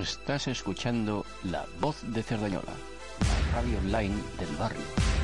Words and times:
Estás 0.00 0.48
escuchando 0.48 1.26
La 1.44 1.66
Voz 1.78 1.98
de 2.14 2.22
Cerdañola, 2.22 2.72
la 3.20 3.60
radio 3.60 3.78
online 3.80 4.16
del 4.38 4.56
barrio. 4.56 5.19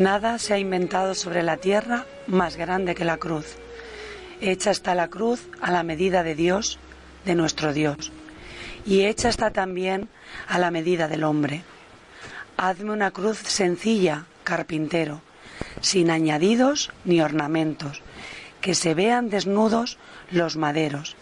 Nada 0.00 0.38
se 0.38 0.54
ha 0.54 0.58
inventado 0.58 1.14
sobre 1.14 1.42
la 1.42 1.58
tierra 1.58 2.06
más 2.26 2.56
grande 2.56 2.94
que 2.94 3.04
la 3.04 3.18
cruz. 3.18 3.58
Hecha 4.40 4.70
está 4.70 4.94
la 4.94 5.08
cruz 5.08 5.46
a 5.60 5.70
la 5.70 5.82
medida 5.82 6.22
de 6.22 6.34
Dios, 6.34 6.78
de 7.26 7.34
nuestro 7.34 7.74
Dios, 7.74 8.10
y 8.86 9.02
hecha 9.02 9.28
está 9.28 9.50
también 9.50 10.08
a 10.48 10.58
la 10.58 10.70
medida 10.70 11.06
del 11.06 11.22
hombre. 11.22 11.64
Hazme 12.56 12.92
una 12.92 13.10
cruz 13.10 13.40
sencilla, 13.40 14.24
carpintero, 14.42 15.20
sin 15.82 16.10
añadidos 16.10 16.90
ni 17.04 17.20
ornamentos, 17.20 18.00
que 18.62 18.74
se 18.74 18.94
vean 18.94 19.28
desnudos 19.28 19.98
los 20.30 20.56
maderos, 20.56 21.14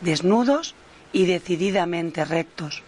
desnudos 0.00 0.74
y 1.12 1.26
decididamente 1.26 2.24
rectos, 2.24 2.82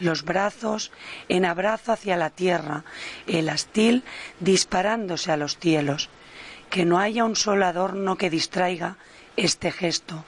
los 0.00 0.24
brazos 0.24 0.90
en 1.28 1.44
abrazo 1.44 1.92
hacia 1.92 2.16
la 2.16 2.30
tierra, 2.30 2.84
el 3.26 3.48
astil 3.48 4.02
disparándose 4.40 5.30
a 5.30 5.36
los 5.36 5.58
cielos. 5.58 6.08
Que 6.70 6.84
no 6.84 6.98
haya 6.98 7.24
un 7.24 7.36
solo 7.36 7.66
adorno 7.66 8.16
que 8.16 8.30
distraiga 8.30 8.96
este 9.36 9.70
gesto, 9.70 10.24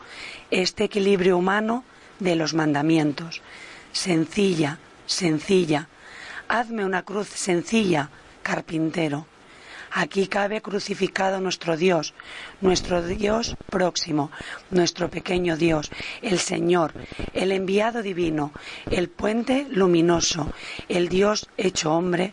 este 0.50 0.84
equilibrio 0.84 1.36
humano 1.36 1.84
de 2.18 2.36
los 2.36 2.54
mandamientos. 2.54 3.42
Sencilla, 3.92 4.78
sencilla. 5.06 5.88
Hazme 6.48 6.84
una 6.84 7.02
cruz 7.02 7.28
sencilla, 7.28 8.10
carpintero. 8.42 9.26
Aquí 9.94 10.26
cabe 10.26 10.62
crucificado 10.62 11.38
nuestro 11.38 11.76
Dios, 11.76 12.14
nuestro 12.62 13.02
Dios 13.02 13.56
próximo, 13.68 14.30
nuestro 14.70 15.10
pequeño 15.10 15.58
Dios, 15.58 15.90
el 16.22 16.38
Señor, 16.38 16.94
el 17.34 17.52
enviado 17.52 18.00
divino, 18.00 18.52
el 18.90 19.10
puente 19.10 19.66
luminoso, 19.68 20.50
el 20.88 21.10
Dios 21.10 21.50
hecho 21.58 21.92
hombre 21.92 22.32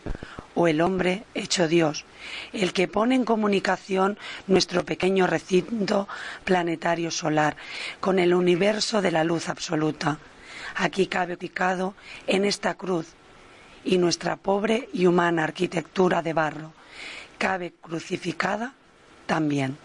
o 0.54 0.68
el 0.68 0.80
hombre 0.80 1.24
hecho 1.34 1.68
Dios, 1.68 2.06
el 2.54 2.72
que 2.72 2.88
pone 2.88 3.14
en 3.14 3.26
comunicación 3.26 4.18
nuestro 4.46 4.86
pequeño 4.86 5.26
recinto 5.26 6.08
planetario 6.44 7.10
solar 7.10 7.56
con 8.00 8.18
el 8.18 8.32
universo 8.32 9.02
de 9.02 9.10
la 9.10 9.22
luz 9.22 9.50
absoluta. 9.50 10.18
Aquí 10.76 11.08
cabe 11.08 11.36
picado 11.36 11.92
en 12.26 12.46
esta 12.46 12.72
cruz 12.74 13.08
y 13.84 13.98
nuestra 13.98 14.36
pobre 14.36 14.88
y 14.94 15.04
humana 15.04 15.44
arquitectura 15.44 16.22
de 16.22 16.32
barro 16.32 16.79
cabe 17.40 17.72
crucificada 17.80 18.74
también. 19.26 19.78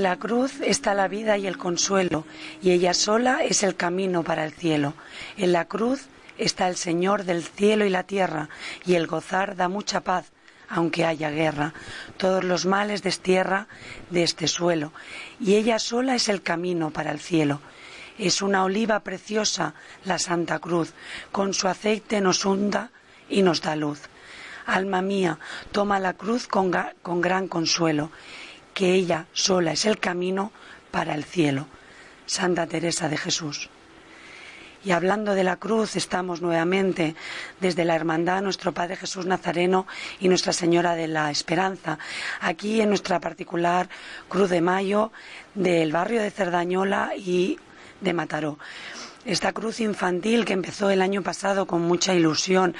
En 0.00 0.04
la 0.04 0.16
cruz 0.16 0.62
está 0.62 0.94
la 0.94 1.08
vida 1.08 1.36
y 1.36 1.46
el 1.46 1.58
consuelo, 1.58 2.24
y 2.62 2.70
ella 2.70 2.94
sola 2.94 3.44
es 3.44 3.62
el 3.62 3.76
camino 3.76 4.22
para 4.22 4.46
el 4.46 4.52
cielo. 4.52 4.94
En 5.36 5.52
la 5.52 5.66
cruz 5.66 6.06
está 6.38 6.68
el 6.68 6.76
Señor 6.76 7.24
del 7.24 7.44
cielo 7.44 7.84
y 7.84 7.90
la 7.90 8.04
tierra, 8.04 8.48
y 8.86 8.94
el 8.94 9.06
gozar 9.06 9.56
da 9.56 9.68
mucha 9.68 10.00
paz, 10.00 10.32
aunque 10.70 11.04
haya 11.04 11.28
guerra. 11.28 11.74
Todos 12.16 12.44
los 12.44 12.64
males 12.64 13.02
destierra 13.02 13.68
de 14.08 14.22
este 14.22 14.48
suelo, 14.48 14.94
y 15.38 15.56
ella 15.56 15.78
sola 15.78 16.14
es 16.14 16.30
el 16.30 16.40
camino 16.40 16.88
para 16.90 17.12
el 17.12 17.20
cielo. 17.20 17.60
Es 18.16 18.40
una 18.40 18.64
oliva 18.64 19.00
preciosa 19.00 19.74
la 20.06 20.18
Santa 20.18 20.60
Cruz, 20.60 20.94
con 21.30 21.52
su 21.52 21.68
aceite 21.68 22.22
nos 22.22 22.46
hunda 22.46 22.90
y 23.28 23.42
nos 23.42 23.60
da 23.60 23.76
luz. 23.76 24.00
Alma 24.64 25.02
mía, 25.02 25.38
toma 25.72 26.00
la 26.00 26.14
cruz 26.14 26.46
con, 26.46 26.72
con 27.02 27.20
gran 27.20 27.48
consuelo, 27.48 28.10
que 28.80 28.94
ella 28.94 29.26
sola 29.34 29.72
es 29.72 29.84
el 29.84 29.98
camino 29.98 30.52
para 30.90 31.14
el 31.14 31.24
cielo. 31.24 31.66
Santa 32.24 32.66
Teresa 32.66 33.10
de 33.10 33.18
Jesús. 33.18 33.68
Y 34.82 34.92
hablando 34.92 35.34
de 35.34 35.44
la 35.44 35.56
cruz, 35.56 35.96
estamos 35.96 36.40
nuevamente 36.40 37.14
desde 37.60 37.84
la 37.84 37.94
Hermandad 37.94 38.40
Nuestro 38.40 38.72
Padre 38.72 38.96
Jesús 38.96 39.26
Nazareno 39.26 39.86
y 40.18 40.30
Nuestra 40.30 40.54
Señora 40.54 40.94
de 40.94 41.08
la 41.08 41.30
Esperanza, 41.30 41.98
aquí 42.40 42.80
en 42.80 42.88
nuestra 42.88 43.20
particular 43.20 43.90
Cruz 44.30 44.48
de 44.48 44.62
Mayo 44.62 45.12
del 45.54 45.92
barrio 45.92 46.22
de 46.22 46.30
Cerdañola 46.30 47.10
y 47.14 47.58
de 48.00 48.14
Mataró 48.14 48.56
esta 49.24 49.52
cruz 49.52 49.80
infantil 49.80 50.44
que 50.44 50.54
empezó 50.54 50.90
el 50.90 51.02
año 51.02 51.22
pasado 51.22 51.66
con 51.66 51.82
mucha 51.82 52.14
ilusión. 52.14 52.74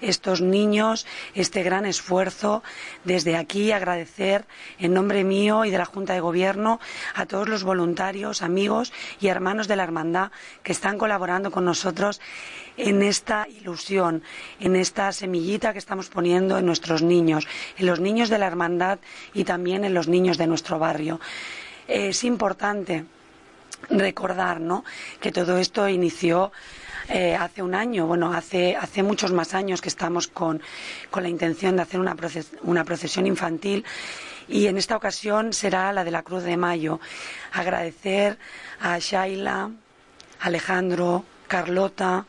Estos 0.00 0.40
niños, 0.40 1.06
este 1.34 1.62
gran 1.62 1.86
esfuerzo, 1.86 2.62
desde 3.04 3.36
aquí 3.36 3.72
agradecer 3.72 4.46
en 4.78 4.92
nombre 4.92 5.24
mío 5.24 5.64
y 5.64 5.70
de 5.70 5.78
la 5.78 5.86
Junta 5.86 6.12
de 6.12 6.20
Gobierno 6.20 6.80
a 7.14 7.26
todos 7.26 7.48
los 7.48 7.64
voluntarios, 7.64 8.42
amigos 8.42 8.92
y 9.20 9.28
hermanos 9.28 9.68
de 9.68 9.76
la 9.76 9.84
Hermandad 9.84 10.32
que 10.62 10.72
están 10.72 10.98
colaborando 10.98 11.50
con 11.50 11.64
nosotros 11.64 12.20
en 12.76 13.02
esta 13.02 13.46
ilusión, 13.48 14.22
en 14.60 14.76
esta 14.76 15.10
semillita 15.12 15.72
que 15.72 15.78
estamos 15.78 16.08
poniendo 16.08 16.58
en 16.58 16.66
nuestros 16.66 17.02
niños, 17.02 17.46
en 17.78 17.86
los 17.86 18.00
niños 18.00 18.28
de 18.28 18.38
la 18.38 18.46
Hermandad 18.46 18.98
y 19.32 19.44
también 19.44 19.84
en 19.84 19.94
los 19.94 20.08
niños 20.08 20.36
de 20.36 20.46
nuestro 20.46 20.78
barrio. 20.78 21.20
Es 21.88 22.24
importante 22.24 23.06
recordar 23.88 24.60
¿no? 24.60 24.84
que 25.20 25.32
todo 25.32 25.58
esto 25.58 25.88
inició 25.88 26.52
eh, 27.08 27.36
hace 27.36 27.62
un 27.62 27.74
año, 27.74 28.06
bueno, 28.06 28.32
hace, 28.32 28.74
hace 28.76 29.02
muchos 29.02 29.32
más 29.32 29.54
años 29.54 29.80
que 29.80 29.88
estamos 29.88 30.26
con, 30.26 30.60
con 31.10 31.22
la 31.22 31.28
intención 31.28 31.76
de 31.76 31.82
hacer 31.82 32.00
una, 32.00 32.16
una 32.62 32.84
procesión 32.84 33.26
infantil 33.26 33.84
y 34.48 34.66
en 34.66 34.76
esta 34.76 34.96
ocasión 34.96 35.52
será 35.52 35.92
la 35.92 36.04
de 36.04 36.10
la 36.10 36.22
Cruz 36.22 36.42
de 36.42 36.56
Mayo. 36.56 37.00
Agradecer 37.52 38.38
a 38.80 38.98
Shaila, 38.98 39.70
Alejandro, 40.40 41.24
Carlota, 41.48 42.26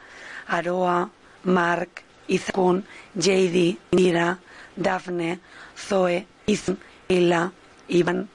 Aroa, 0.47 1.09
Mark, 1.43 2.03
Izakun, 2.27 2.85
Jady, 3.15 3.79
Mira, 3.91 4.39
Dafne, 4.75 5.39
Zoe, 5.75 6.25
Izan, 6.45 6.77
Ila, 7.07 7.51
Iván, 7.87 8.29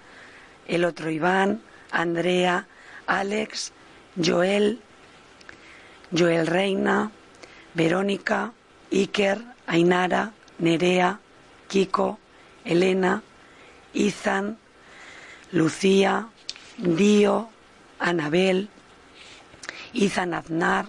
el 0.67 0.85
otro 0.85 1.11
Iván, 1.11 1.62
Andrea, 1.91 2.67
Alex, 3.06 3.72
Joel, 4.16 4.78
Joel 6.10 6.46
Reina, 6.46 7.10
Verónica, 7.75 8.52
Iker, 8.90 9.43
Ainara, 9.66 10.32
Nerea, 10.58 11.19
Kiko, 11.69 12.19
Elena, 12.64 13.22
Izan, 13.94 14.58
Lucía, 15.52 16.28
Dio, 16.78 17.49
Anabel, 17.99 18.69
Izan 19.93 20.34
Aznar, 20.34 20.87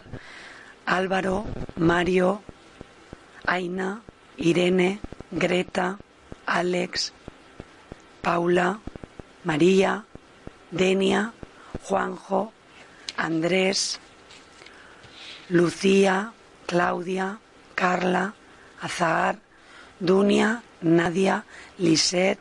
Álvaro, 0.85 1.45
Mario, 1.77 2.41
Aina, 3.45 4.01
Irene, 4.37 4.99
Greta, 5.31 5.97
Alex, 6.45 7.13
Paula, 8.21 8.79
María, 9.43 10.05
Denia, 10.71 11.33
Juanjo, 11.81 12.53
Andrés, 13.17 13.99
Lucía, 15.49 16.33
Claudia, 16.65 17.39
Carla, 17.75 18.33
Azahar, 18.81 19.39
Dunia, 19.99 20.63
Nadia, 20.81 21.45
Lisette, 21.77 22.39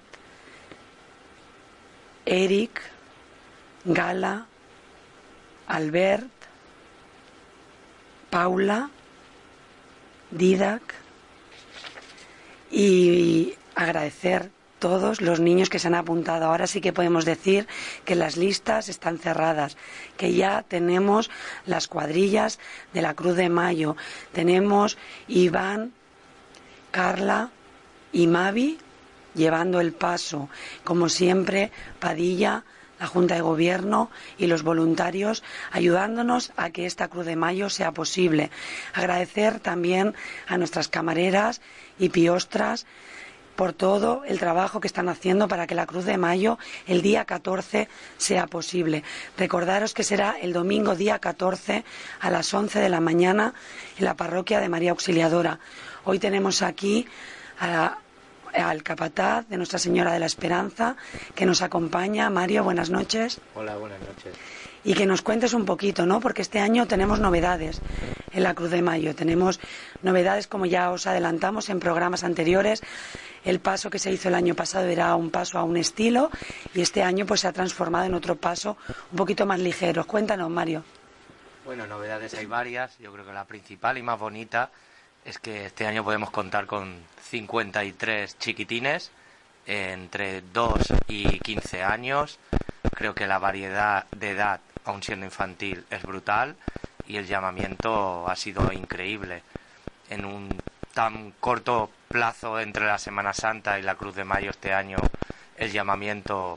Eric, 2.27 2.81
Gala, 3.85 4.47
Albert, 5.67 6.31
Paula, 8.31 8.91
Didac. 10.31 10.83
Y 12.71 13.55
agradecer 13.75 14.51
todos 14.83 15.21
los 15.21 15.39
niños 15.39 15.71
que 15.71 15.79
se 15.79 15.87
han 15.87 15.95
apuntado. 15.95 16.47
Ahora 16.47 16.67
sí 16.67 16.81
que 16.81 16.93
podemos 16.93 17.25
decir 17.25 17.69
que 18.05 18.17
las 18.17 18.37
listas 18.37 18.89
están 18.89 19.17
cerradas, 19.21 19.77
que 20.17 20.35
ya 20.35 20.65
tenemos 20.67 21.31
las 21.67 21.87
cuadrillas 21.87 22.59
de 22.93 23.01
la 23.01 23.15
Cruz 23.15 23.37
de 23.37 23.49
Mayo. 23.49 23.97
Tenemos 24.33 24.99
Iván, 25.29 25.93
Carla 26.91 27.51
y 28.11 28.27
Mavi 28.27 28.77
llevando 29.37 29.81
el 29.81 29.93
paso. 29.93 30.49
Como 30.83 31.09
siempre, 31.09 31.71
Padilla, 32.01 32.65
la 32.99 33.07
Junta 33.07 33.37
de 33.37 33.41
Gobierno 33.41 34.11
y 34.37 34.49
los 34.49 34.65
voluntarios 34.65 35.45
ayudándonos 35.71 36.53
a 36.57 36.71
que 36.71 36.87
esta 36.87 37.07
Cruz 37.07 37.27
de 37.27 37.37
Mayo 37.37 37.71
sea 37.71 37.93
posible. 37.93 38.51
Agradecer 38.95 39.61
también 39.61 40.17
a 40.49 40.59
nuestras 40.59 40.89
camareras 40.89 41.61
y 42.01 42.09
piostras 42.09 42.85
por 43.57 43.73
todo 43.73 44.23
el 44.25 44.39
trabajo 44.39 44.81
que 44.81 44.87
están 44.87 45.09
haciendo 45.09 45.49
para 45.49 45.67
que 45.67 45.75
la 45.75 45.87
Cruz 45.87 46.05
de 46.05 46.17
Mayo 46.17 46.59
el 46.87 47.03
día 47.03 47.25
14 47.25 47.89
sea 48.17 48.47
posible. 48.47 49.03
Recordaros 49.37 49.95
que 49.95 50.05
será 50.05 50.37
el 50.41 50.53
domingo 50.53 50.95
día 50.95 51.19
14 51.19 51.85
a 52.21 52.31
las 52.31 52.53
11 52.53 52.81
de 52.81 52.89
la 52.89 53.01
mañana 53.01 53.55
en 53.99 54.05
la 54.05 54.15
parroquia 54.15 54.61
de 54.61 54.69
María 54.69 54.91
Auxiliadora. 54.91 55.59
Hoy 56.05 56.19
tenemos 56.19 56.63
aquí 56.63 57.07
al 57.59 58.83
capataz 58.83 59.49
de 59.49 59.57
Nuestra 59.57 59.79
Señora 59.79 60.13
de 60.13 60.19
la 60.19 60.27
Esperanza 60.27 60.97
que 61.35 61.47
nos 61.47 61.63
acompaña. 61.63 62.29
Mario, 62.31 62.65
buenas 62.65 62.91
noches. 62.91 63.41
Hola, 63.55 63.77
buenas 63.77 64.01
noches 64.01 64.35
y 64.85 64.95
que 64.95 65.07
nos 65.07 65.23
cuentes 65.23 65.55
un 65.55 65.65
poquito, 65.65 66.07
¿no? 66.07 66.21
Porque 66.21 66.43
este 66.43 66.59
año 66.59 66.87
tenemos 66.87 67.21
novedades 67.21 67.81
en 68.33 68.43
la 68.43 68.55
Cruz 68.55 68.71
de 68.71 68.83
Mayo. 68.83 69.15
Tenemos 69.15 69.61
novedades, 70.03 70.47
como 70.47 70.67
ya 70.67 70.91
os 70.91 71.07
adelantamos 71.07 71.69
en 71.69 71.81
programas 71.81 72.25
anteriores. 72.25 72.83
El 73.45 73.61
paso 73.61 73.91
que 73.91 73.99
se 73.99 74.11
hizo 74.11 74.29
el 74.29 74.35
año 74.35 74.55
pasado 74.55 74.87
era 74.87 75.15
un 75.17 75.31
paso 75.31 75.59
a 75.59 75.65
un 75.65 75.77
estilo 75.77 76.31
y 76.75 76.81
este 76.81 77.03
año 77.03 77.27
pues 77.27 77.41
se 77.41 77.49
ha 77.49 77.53
transformado 77.53 78.07
en 78.07 78.15
otro 78.15 78.37
paso 78.37 78.77
un 79.11 79.17
poquito 79.17 79.47
más 79.47 79.59
ligero. 79.59 80.07
Cuéntanos, 80.07 80.49
Mario. 80.51 80.85
Bueno, 81.65 81.87
novedades 81.87 82.35
hay 82.35 82.47
varias. 82.47 82.99
Yo 82.99 83.13
creo 83.13 83.25
que 83.25 83.33
la 83.33 83.45
principal 83.45 83.99
y 83.99 84.03
más 84.03 84.19
bonita 84.19 84.71
es 85.25 85.39
que 85.39 85.67
este 85.67 85.87
año 85.87 86.05
podemos 86.05 86.31
contar 86.31 86.67
con 86.67 86.97
53 87.31 88.39
chiquitines 88.39 89.11
entre 89.67 90.43
2 90.53 90.81
y 91.09 91.39
15 91.39 91.83
años. 91.83 92.39
Creo 92.95 93.15
que 93.15 93.27
la 93.27 93.39
variedad 93.39 94.07
de 94.11 94.31
edad 94.31 94.61
aun 94.85 95.03
siendo 95.03 95.27
infantil, 95.27 95.85
es 95.91 96.03
brutal 96.03 96.57
y 97.07 97.17
el 97.17 97.27
llamamiento 97.27 98.29
ha 98.29 98.37
sido 98.37 98.73
increíble. 98.73 99.43
En 100.11 100.25
un 100.25 100.49
tan 100.93 101.33
corto 101.41 101.91
plazo 102.09 102.61
entre 102.61 102.87
la 102.87 102.99
Semana 102.99 103.33
Santa 103.33 103.79
y 103.79 103.83
la 103.83 103.95
Cruz 103.95 104.15
de 104.15 104.25
Mayo 104.25 104.51
este 104.51 104.75
año, 104.75 104.99
el 105.57 105.73
llamamiento 105.73 106.57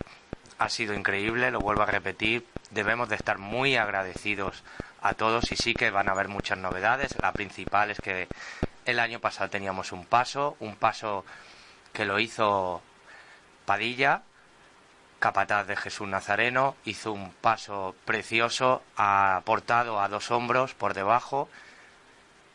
ha 0.58 0.70
sido 0.70 0.94
increíble, 0.94 1.52
lo 1.52 1.60
vuelvo 1.60 1.84
a 1.84 1.88
repetir, 1.88 2.46
debemos 2.72 3.10
de 3.10 3.16
estar 3.16 3.38
muy 3.38 3.76
agradecidos 3.76 4.64
a 5.02 5.14
todos 5.14 5.52
y 5.52 5.56
sí 5.56 5.74
que 5.74 5.92
van 5.92 6.10
a 6.10 6.14
haber 6.14 6.28
muchas 6.28 6.58
novedades. 6.58 7.16
La 7.22 7.32
principal 7.32 7.92
es 7.92 8.00
que 8.00 8.28
el 8.86 9.00
año 9.00 9.20
pasado 9.20 9.50
teníamos 9.50 9.92
un 9.92 10.06
paso, 10.06 10.58
un 10.60 10.76
paso 10.76 11.26
que 11.94 12.06
lo 12.06 12.20
hizo 12.20 12.82
Padilla, 13.66 14.22
capataz 15.20 15.68
de 15.68 15.76
Jesús 15.76 16.08
Nazareno, 16.08 16.76
hizo 16.86 17.12
un 17.12 17.32
paso 17.32 17.96
precioso, 18.06 18.84
aportado 18.96 20.02
a 20.02 20.08
dos 20.08 20.32
hombros 20.32 20.74
por 20.74 20.94
debajo 20.94 21.50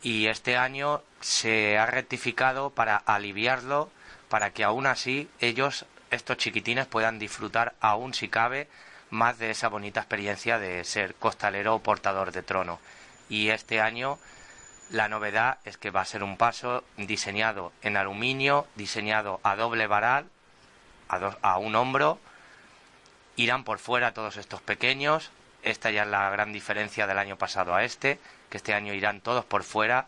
y 0.01 0.27
este 0.27 0.57
año 0.57 1.01
se 1.19 1.77
ha 1.77 1.85
rectificado 1.85 2.71
para 2.71 2.97
aliviarlo, 2.97 3.89
para 4.29 4.51
que 4.51 4.63
aún 4.63 4.87
así 4.87 5.29
ellos, 5.39 5.85
estos 6.09 6.37
chiquitines, 6.37 6.87
puedan 6.87 7.19
disfrutar 7.19 7.75
aún 7.79 8.13
si 8.13 8.27
cabe 8.27 8.67
más 9.09 9.37
de 9.37 9.51
esa 9.51 9.67
bonita 9.67 9.99
experiencia 9.99 10.57
de 10.57 10.83
ser 10.83 11.15
costalero 11.15 11.75
o 11.75 11.83
portador 11.83 12.31
de 12.31 12.41
trono. 12.41 12.79
Y 13.29 13.49
este 13.49 13.81
año 13.81 14.17
la 14.89 15.07
novedad 15.07 15.59
es 15.63 15.77
que 15.77 15.91
va 15.91 16.01
a 16.01 16.05
ser 16.05 16.23
un 16.23 16.37
paso 16.37 16.83
diseñado 16.97 17.71
en 17.81 17.95
aluminio, 17.95 18.67
diseñado 18.75 19.39
a 19.43 19.55
doble 19.55 19.87
varal, 19.87 20.25
a, 21.07 21.37
a 21.41 21.57
un 21.57 21.75
hombro, 21.75 22.19
irán 23.35 23.63
por 23.63 23.79
fuera 23.79 24.13
todos 24.13 24.37
estos 24.37 24.61
pequeños. 24.61 25.31
Esta 25.63 25.91
ya 25.91 26.03
es 26.03 26.09
la 26.09 26.29
gran 26.29 26.51
diferencia 26.51 27.05
del 27.07 27.19
año 27.19 27.37
pasado 27.37 27.75
a 27.75 27.83
este, 27.83 28.19
que 28.51 28.57
este 28.57 28.75
año 28.75 28.93
irán 28.93 29.21
todos 29.21 29.45
por 29.45 29.63
fuera. 29.63 30.05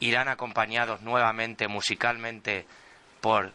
Irán 0.00 0.28
acompañados 0.28 1.00
nuevamente 1.00 1.66
musicalmente 1.68 2.66
por 3.22 3.52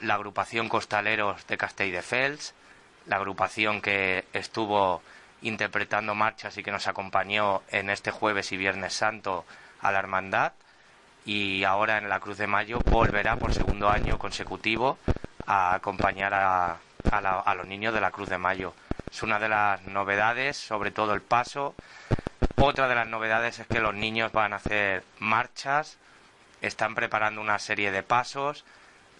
la 0.00 0.14
agrupación 0.14 0.68
Costaleros 0.68 1.44
de 1.48 1.58
Castelldefels, 1.58 2.54
la 3.06 3.16
agrupación 3.16 3.82
que 3.82 4.24
estuvo 4.32 5.02
interpretando 5.42 6.14
marchas 6.14 6.56
y 6.56 6.62
que 6.62 6.70
nos 6.70 6.86
acompañó 6.86 7.62
en 7.68 7.90
este 7.90 8.12
jueves 8.12 8.52
y 8.52 8.56
viernes 8.56 8.94
santo 8.94 9.44
a 9.80 9.90
la 9.90 9.98
hermandad 9.98 10.52
y 11.24 11.64
ahora 11.64 11.98
en 11.98 12.08
la 12.08 12.20
Cruz 12.20 12.38
de 12.38 12.46
Mayo 12.46 12.80
volverá 12.86 13.36
por 13.36 13.52
segundo 13.52 13.88
año 13.88 14.18
consecutivo 14.18 14.98
a 15.46 15.74
acompañar 15.74 16.34
a, 16.34 16.78
a, 17.10 17.54
los 17.54 17.66
niños 17.66 17.94
de 17.94 18.00
la 18.00 18.10
Cruz 18.10 18.28
de 18.28 18.38
Mayo. 18.38 18.74
Es 19.10 19.22
una 19.22 19.38
de 19.38 19.48
las 19.48 19.82
novedades, 19.82 20.56
sobre 20.56 20.90
todo 20.90 21.14
el 21.14 21.22
paso. 21.22 21.74
Otra 22.56 22.88
de 22.88 22.94
las 22.94 23.08
novedades 23.08 23.58
es 23.58 23.66
que 23.66 23.80
los 23.80 23.94
niños 23.94 24.32
van 24.32 24.52
a 24.52 24.56
hacer 24.56 25.04
marchas, 25.18 25.98
están 26.60 26.94
preparando 26.94 27.40
una 27.40 27.58
serie 27.58 27.90
de 27.90 28.02
pasos. 28.02 28.64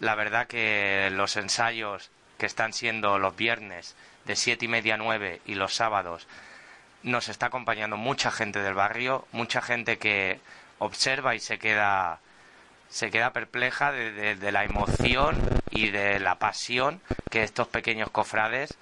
La 0.01 0.15
verdad 0.15 0.47
que 0.47 1.11
los 1.13 1.37
ensayos 1.37 2.11
que 2.39 2.47
están 2.47 2.73
siendo 2.73 3.19
los 3.19 3.37
viernes 3.37 3.95
de 4.25 4.37
siete 4.37 4.65
y 4.65 4.69
media 4.69 4.95
a 4.95 4.99
nueve 4.99 5.41
y 5.45 5.55
los 5.55 5.75
sábados 5.75 6.27
nos 7.03 7.29
está 7.29 7.47
acompañando 7.47 7.97
mucha 7.97 8.31
gente 8.31 8.61
del 8.61 8.75
barrio, 8.75 9.27
mucha 9.33 9.61
gente 9.61 9.99
que 9.99 10.41
observa 10.79 11.35
y 11.35 11.41
se 11.41 11.59
queda 11.59 12.21
se 12.89 13.11
queda 13.11 13.33
perpleja 13.33 13.91
de, 13.91 14.53
la 14.53 14.65
emoción 14.65 15.41
y 15.71 15.89
de 15.89 16.21
la 16.21 16.39
pasión 16.39 17.01
que 17.31 17.43
estos 17.43 17.67
pequeños 17.69 18.11
cofrades 18.11 18.77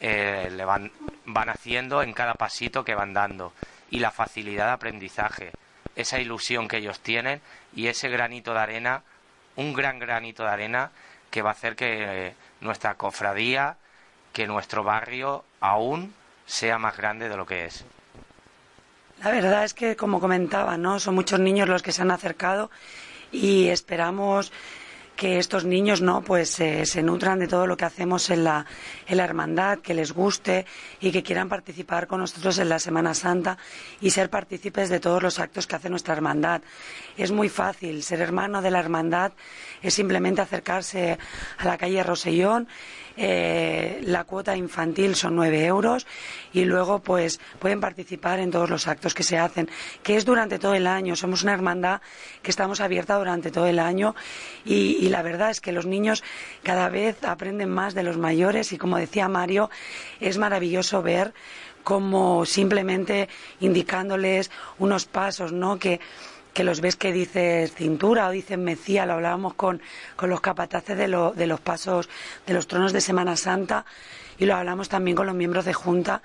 eh, 0.00 0.48
le 0.50 0.64
van, 0.64 0.90
van 1.24 1.48
haciendo 1.48 2.02
en 2.02 2.12
cada 2.12 2.34
pasito 2.34 2.84
que 2.84 2.94
van 2.94 3.12
dando 3.12 3.52
y 3.90 4.00
la 4.00 4.10
facilidad 4.10 4.66
de 4.66 4.72
aprendizaje, 4.72 5.52
esa 5.96 6.20
ilusión 6.20 6.68
que 6.68 6.78
ellos 6.78 7.00
tienen 7.00 7.40
y 7.74 7.88
ese 7.88 8.08
granito 8.08 8.52
de 8.54 8.60
arena, 8.60 9.02
un 9.56 9.72
gran 9.72 9.98
granito 9.98 10.44
de 10.44 10.50
arena 10.50 10.90
que 11.30 11.42
va 11.42 11.50
a 11.50 11.52
hacer 11.52 11.76
que 11.76 12.34
nuestra 12.60 12.94
cofradía, 12.94 13.76
que 14.32 14.46
nuestro 14.46 14.84
barrio 14.84 15.44
aún 15.60 16.14
sea 16.46 16.78
más 16.78 16.96
grande 16.96 17.28
de 17.28 17.36
lo 17.36 17.46
que 17.46 17.66
es. 17.66 17.84
La 19.22 19.30
verdad 19.30 19.64
es 19.64 19.74
que, 19.74 19.96
como 19.96 20.20
comentaba, 20.20 20.76
¿no? 20.76 21.00
son 21.00 21.14
muchos 21.14 21.40
niños 21.40 21.68
los 21.68 21.82
que 21.82 21.92
se 21.92 22.02
han 22.02 22.10
acercado 22.10 22.70
y 23.32 23.68
esperamos 23.68 24.52
que 25.18 25.40
estos 25.40 25.64
niños 25.64 26.00
no 26.00 26.22
pues 26.22 26.50
se 26.50 27.02
nutran 27.02 27.40
de 27.40 27.48
todo 27.48 27.66
lo 27.66 27.76
que 27.76 27.84
hacemos 27.84 28.30
en 28.30 28.44
la, 28.44 28.64
en 29.08 29.16
la 29.16 29.24
hermandad, 29.24 29.80
que 29.80 29.92
les 29.92 30.12
guste 30.12 30.64
y 31.00 31.10
que 31.10 31.24
quieran 31.24 31.48
participar 31.48 32.06
con 32.06 32.20
nosotros 32.20 32.56
en 32.58 32.68
la 32.68 32.78
Semana 32.78 33.14
Santa 33.14 33.58
y 34.00 34.10
ser 34.10 34.30
partícipes 34.30 34.88
de 34.88 35.00
todos 35.00 35.20
los 35.20 35.40
actos 35.40 35.66
que 35.66 35.74
hace 35.74 35.90
nuestra 35.90 36.14
hermandad. 36.14 36.62
Es 37.16 37.32
muy 37.32 37.48
fácil, 37.48 38.04
ser 38.04 38.20
hermano 38.20 38.62
de 38.62 38.70
la 38.70 38.78
hermandad 38.78 39.32
es 39.82 39.94
simplemente 39.94 40.40
acercarse 40.40 41.18
a 41.58 41.64
la 41.64 41.76
calle 41.78 42.04
Rosellón 42.04 42.68
eh, 43.20 44.00
la 44.04 44.22
cuota 44.22 44.56
infantil 44.56 45.16
son 45.16 45.34
nueve 45.34 45.64
euros 45.66 46.06
y 46.52 46.64
luego 46.64 47.00
pues 47.00 47.40
pueden 47.58 47.80
participar 47.80 48.38
en 48.38 48.52
todos 48.52 48.70
los 48.70 48.86
actos 48.86 49.12
que 49.12 49.24
se 49.24 49.36
hacen, 49.36 49.68
que 50.04 50.16
es 50.16 50.24
durante 50.24 50.60
todo 50.60 50.74
el 50.74 50.86
año. 50.86 51.16
Somos 51.16 51.42
una 51.42 51.52
hermandad 51.52 52.00
que 52.42 52.52
estamos 52.52 52.80
abierta 52.80 53.18
durante 53.18 53.50
todo 53.50 53.66
el 53.66 53.80
año 53.80 54.14
y, 54.64 55.08
la 55.08 55.22
verdad 55.22 55.50
es 55.50 55.60
que 55.60 55.72
los 55.72 55.84
niños 55.84 56.22
cada 56.62 56.88
vez 56.90 57.24
aprenden 57.24 57.70
más 57.70 57.94
de 57.94 58.04
los 58.04 58.18
mayores 58.18 58.72
y 58.72 58.78
como 58.78 58.98
decía 58.98 59.26
Mario, 59.26 59.68
es 60.20 60.38
maravilloso 60.38 61.02
ver 61.02 61.34
cómo 61.82 62.44
simplemente 62.46 63.28
indicándoles 63.58 64.52
unos 64.78 65.06
pasos, 65.06 65.50
¿no? 65.52 65.78
Que 65.80 66.00
que 66.58 66.64
los 66.64 66.80
ves 66.80 66.96
que 66.96 67.12
dices 67.12 67.72
cintura 67.72 68.26
o 68.26 68.32
dicen 68.32 68.64
mecía, 68.64 69.06
lo 69.06 69.12
hablábamos 69.12 69.54
con, 69.54 69.80
los 70.20 70.40
capataces 70.40 70.98
de, 70.98 71.06
de 71.06 71.46
los 71.46 71.60
pasos 71.60 72.08
de 72.48 72.52
los 72.52 72.66
tronos 72.66 72.92
de 72.92 73.00
Semana 73.00 73.36
Santa 73.36 73.84
y 74.40 74.44
lo 74.44 74.56
hablamos 74.56 74.88
también 74.88 75.16
con 75.16 75.26
los 75.26 75.36
miembros 75.36 75.64
de 75.66 75.72
Junta 75.72 76.20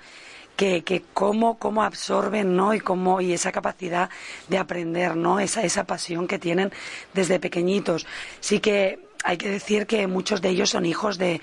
que, 0.56 0.82
que 0.82 1.04
cómo, 1.14 1.56
cómo 1.60 1.84
absorben 1.84 2.56
¿no? 2.56 2.74
y 2.74 2.80
cómo 2.80 3.20
y 3.20 3.32
esa 3.32 3.52
capacidad 3.52 4.10
de 4.48 4.58
aprender 4.58 5.14
no 5.14 5.38
esa, 5.38 5.62
esa 5.62 5.84
pasión 5.84 6.26
que 6.26 6.40
tienen 6.40 6.72
desde 7.12 7.38
pequeñitos. 7.38 8.04
Sí 8.40 8.58
que 8.58 9.06
hay 9.22 9.36
que 9.36 9.48
decir 9.48 9.86
que 9.86 10.04
muchos 10.08 10.42
de 10.42 10.48
ellos 10.48 10.70
son 10.70 10.84
hijos 10.84 11.16
de, 11.16 11.42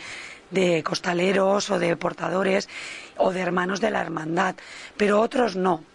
de 0.49 0.83
costaleros 0.83 1.69
o 1.69 1.79
de 1.79 1.95
portadores 1.95 2.67
o 3.15 3.31
de 3.31 3.39
hermanos 3.39 3.79
de 3.79 3.89
la 3.89 4.01
hermandad 4.01 4.55
pero 4.97 5.21
otros 5.21 5.55
no 5.55 5.85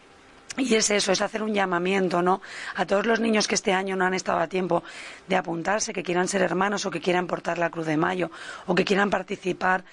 y 0.56 0.74
es 0.74 0.90
eso, 0.90 1.12
es 1.12 1.20
hacer 1.20 1.42
un 1.42 1.54
llamamiento, 1.54 2.22
¿no? 2.22 2.40
A 2.74 2.86
todos 2.86 3.06
los 3.06 3.20
niños 3.20 3.46
que 3.46 3.54
este 3.54 3.72
año 3.72 3.96
no 3.96 4.04
han 4.04 4.14
estado 4.14 4.38
a 4.38 4.48
tiempo 4.48 4.82
de 5.28 5.36
apuntarse, 5.36 5.92
que 5.92 6.02
quieran 6.02 6.28
ser 6.28 6.42
hermanos 6.42 6.86
o 6.86 6.90
que 6.90 7.00
quieran 7.00 7.26
portar 7.26 7.58
la 7.58 7.70
Cruz 7.70 7.86
de 7.86 7.96
Mayo 7.96 8.30
o 8.66 8.74
que 8.74 8.84
quieran 8.84 9.10
participar 9.10 9.84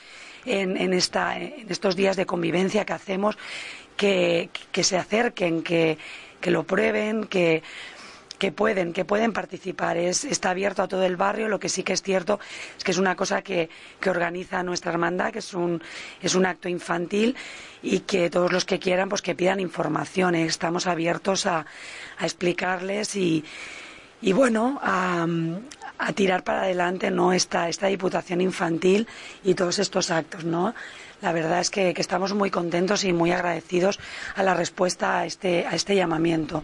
en, 0.45 0.77
en, 0.77 0.93
esta, 0.93 1.37
estos 1.37 1.95
días 1.95 2.15
de 2.15 2.25
convivencia 2.25 2.85
que 2.85 2.93
hacemos, 2.93 3.37
que, 3.97 4.49
que 4.71 4.83
se 4.83 4.97
acerquen, 4.97 5.63
que, 5.63 5.97
que 6.39 6.51
lo 6.51 6.63
prueben, 6.63 7.25
que, 7.25 7.63
que 8.37 8.51
pueden, 8.51 8.93
que 8.93 9.05
pueden 9.05 9.33
participar. 9.33 9.97
Es, 9.97 10.23
está 10.23 10.49
abierto 10.51 10.81
a 10.83 10.87
todo 10.87 11.03
el 11.05 11.15
barrio. 11.15 11.47
Lo 11.47 11.59
que 11.59 11.69
sí 11.69 11.83
que 11.83 11.93
es 11.93 12.01
cierto 12.01 12.39
es 12.77 12.83
que 12.83 12.91
es 12.91 12.97
una 12.97 13.15
cosa 13.15 13.41
que, 13.41 13.69
que 13.99 14.09
organiza 14.09 14.63
nuestra 14.63 14.91
hermandad, 14.91 15.31
que 15.31 15.39
es 15.39 15.53
un, 15.53 15.81
es 16.21 16.35
un 16.35 16.45
acto 16.45 16.69
infantil 16.69 17.35
y 17.81 17.99
que 17.99 18.29
todos 18.29 18.51
los 18.51 18.65
que 18.65 18.79
quieran, 18.79 19.09
pues 19.09 19.21
que 19.21 19.35
pidan 19.35 19.59
información. 19.59 20.35
Estamos 20.35 20.87
abiertos 20.87 21.45
a, 21.45 21.65
a 22.17 22.23
explicarles 22.25 23.15
y, 23.15 23.43
y 24.21 24.31
bueno, 24.33 24.79
a, 24.81 25.27
a, 25.97 26.13
tirar 26.13 26.43
para 26.43 26.63
adelante 26.63 27.11
¿no? 27.11 27.33
esta, 27.33 27.69
esta 27.69 27.87
diputación 27.87 28.41
infantil 28.41 29.07
y 29.43 29.53
todos 29.53 29.79
estos 29.79 30.11
actos, 30.11 30.43
¿no? 30.43 30.73
La 31.21 31.31
verdad 31.31 31.61
es 31.61 31.69
que, 31.69 31.93
que, 31.93 32.01
estamos 32.01 32.33
muy 32.33 32.51
contentos 32.51 33.05
y 33.05 33.13
muy 33.13 33.31
agradecidos 33.31 33.99
a 34.35 34.43
la 34.43 34.53
respuesta 34.53 35.19
a 35.19 35.25
este, 35.25 35.65
a 35.65 35.71
este 35.71 35.95
llamamiento. 35.95 36.63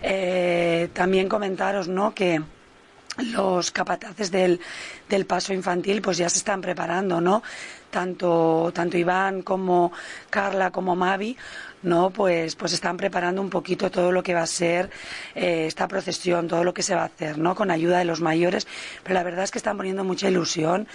Eh, 0.00 0.88
también 0.92 1.28
comentaros 1.28 1.88
¿no? 1.88 2.14
que 2.14 2.42
los 3.18 3.70
capataces 3.70 4.30
del, 4.30 4.60
del, 5.08 5.26
paso 5.26 5.52
infantil 5.52 6.00
pues 6.00 6.16
ya 6.16 6.28
se 6.28 6.38
están 6.38 6.60
preparando, 6.60 7.20
¿no? 7.20 7.42
Tanto, 7.90 8.72
tanto 8.74 8.96
Iván 8.96 9.42
como 9.42 9.92
Carla 10.30 10.70
como 10.70 10.96
Mavi, 10.96 11.36
¿no? 11.82 12.10
Pues, 12.10 12.56
pues 12.56 12.72
están 12.72 12.96
preparando 12.96 13.40
un 13.40 13.50
poquito 13.50 13.90
todo 13.90 14.12
lo 14.12 14.22
que 14.22 14.34
va 14.34 14.42
a 14.42 14.46
ser 14.46 14.90
eh, 15.34 15.66
esta 15.66 15.88
procesión, 15.88 16.48
todo 16.48 16.64
lo 16.64 16.74
que 16.74 16.82
se 16.82 16.94
va 16.94 17.02
a 17.02 17.06
hacer, 17.06 17.38
¿no? 17.38 17.54
Con 17.54 17.70
ayuda 17.70 17.98
de 17.98 18.04
los 18.04 18.20
mayores, 18.20 18.66
pero 19.02 19.14
la 19.14 19.22
verdad 19.22 19.44
es 19.44 19.50
que 19.50 19.58
están 19.58 19.76
poniendo 19.76 20.04
mucha 20.04 20.28
ilusión 20.28 20.86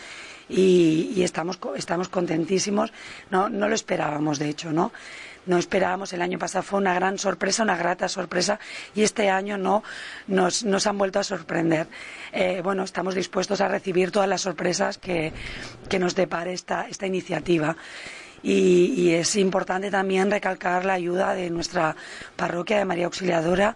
y, 0.50 1.12
y 1.16 1.24
estamos, 1.24 1.60
estamos 1.76 2.10
contentísimos. 2.10 2.92
No, 3.30 3.50
no 3.50 3.68
lo 3.68 3.76
esperábamos, 3.76 4.40
de 4.40 4.50
hecho, 4.50 4.72
¿no? 4.72 4.92
no 5.48 5.58
esperábamos. 5.58 6.14
El 6.14 6.22
año 6.22 6.38
pasado 6.38 6.64
fue 6.64 6.80
una 6.80 6.94
gran 6.94 7.18
sorpresa, 7.18 7.64
una 7.64 7.76
grata 7.76 8.08
sorpresa, 8.08 8.60
y 8.94 9.02
este 9.02 9.30
año 9.30 9.58
no 9.58 9.84
nos, 10.28 10.64
nos 10.64 10.86
han 10.86 10.98
vuelto 10.98 11.20
a 11.20 11.24
sorprender. 11.24 11.88
Eh, 12.32 12.62
bueno, 12.64 12.84
estamos 12.84 13.16
dispuestos 13.16 13.62
a 13.62 13.68
recibir 13.68 14.12
todas 14.12 14.30
las 14.30 14.42
sorpresas 14.42 14.98
que, 14.98 15.34
que 15.90 16.00
nos 16.00 16.16
depare 16.16 16.54
esta, 16.54 16.88
esta 16.88 17.08
iniciativa. 17.08 17.76
Y, 18.44 19.12
es 19.14 19.36
importante 19.36 19.90
también 19.90 20.30
recalcar 20.30 20.86
la 20.86 20.94
ayuda 20.94 21.34
de 21.34 21.50
nuestra 21.50 21.96
parroquia 22.36 22.78
de 22.78 22.86
María 22.86 23.06
Auxiliadora, 23.06 23.76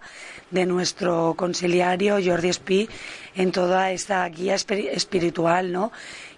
de 0.50 0.66
nuestro 0.66 1.34
conciliario 1.36 2.18
Jordi 2.24 2.48
Espí, 2.48 2.88
en 3.34 3.50
toda 3.50 3.90
esta 3.90 4.28
guía 4.28 4.54
espiritual, 4.54 5.72
¿no? 5.72 5.90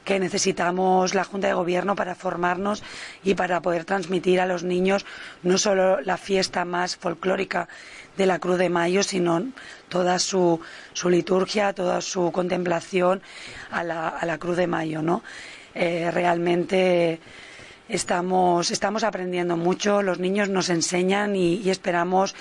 que 0.05 0.21
necesitamos 0.21 1.15
la 1.15 1.25
Junta 1.25 1.49
de 1.49 1.55
Gobierno 1.55 1.97
para 1.97 2.15
formarnos 2.15 2.83
y 3.25 3.35
para 3.35 3.61
poder 3.63 3.85
transmitir 3.85 4.41
a 4.41 4.47
los 4.47 4.63
niños 4.63 5.07
no 5.43 5.57
solo 5.59 6.01
la 6.03 6.19
fiesta 6.19 6.65
más 6.65 6.97
folclórica 6.97 7.69
de 8.17 8.27
la 8.27 8.39
Cruz 8.39 8.59
de 8.59 8.69
Mayo, 8.69 9.03
sino 9.03 9.43
toda 9.89 10.19
su, 10.19 10.61
su 10.93 11.09
liturgia, 11.09 11.73
toda 11.73 12.01
su 12.01 12.31
contemplación 12.33 13.23
a 13.71 13.83
la, 13.83 14.09
a 14.09 14.27
la 14.27 14.39
Cruz 14.39 14.57
de 14.57 14.67
Mayo, 14.67 15.03
¿no? 15.03 15.23
Eh, 15.75 16.11
realmente 16.13 17.19
estamos, 17.89 18.71
estamos 18.71 19.05
aprendiendo 19.05 19.57
mucho, 19.57 20.03
los 20.03 20.19
niños 20.19 20.49
nos 20.49 20.69
enseñan 20.71 21.37
y, 21.37 21.69
esperamos 21.69 22.35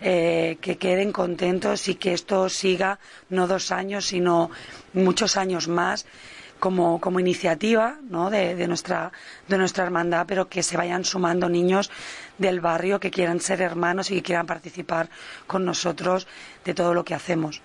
eh, 0.00 0.58
que 0.60 0.78
queden 0.78 1.12
contentos 1.12 1.88
y 1.88 1.94
que 1.96 2.12
esto 2.12 2.48
siga 2.48 2.98
no 3.28 3.46
dos 3.46 3.72
años, 3.72 4.06
sino 4.06 4.50
muchos 4.92 5.36
años 5.36 5.68
más 5.68 6.06
como, 6.58 7.00
como 7.00 7.20
iniciativa 7.20 7.98
¿no? 8.08 8.30
de, 8.30 8.54
de, 8.54 8.66
nuestra, 8.66 9.12
de 9.48 9.58
nuestra 9.58 9.84
hermandad, 9.84 10.24
pero 10.26 10.48
que 10.48 10.62
se 10.62 10.76
vayan 10.76 11.04
sumando 11.04 11.48
niños 11.48 11.90
del 12.38 12.60
barrio 12.60 13.00
que 13.00 13.10
quieran 13.10 13.40
ser 13.40 13.60
hermanos 13.60 14.10
y 14.10 14.16
que 14.16 14.22
quieran 14.22 14.46
participar 14.46 15.08
con 15.46 15.64
nosotros 15.64 16.26
de 16.64 16.74
todo 16.74 16.94
lo 16.94 17.04
que 17.04 17.14
hacemos. 17.14 17.62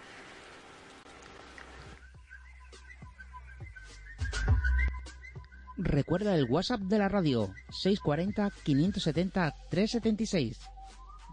Recuerda 5.84 6.36
el 6.36 6.46
WhatsApp 6.50 6.82
de 6.82 7.00
la 7.00 7.10
radio 7.10 7.54
640 7.72 8.52
570 8.64 9.54
376. 9.70 10.60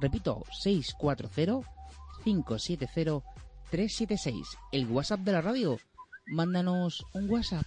Repito, 0.01 0.45
640 0.61 1.69
570 2.25 3.23
376. 3.71 4.59
El 4.73 4.87
WhatsApp 4.87 5.21
de 5.21 5.33
la 5.33 5.41
radio. 5.41 5.79
Mándanos 6.27 7.05
un 7.15 7.31
WhatsApp. 7.31 7.65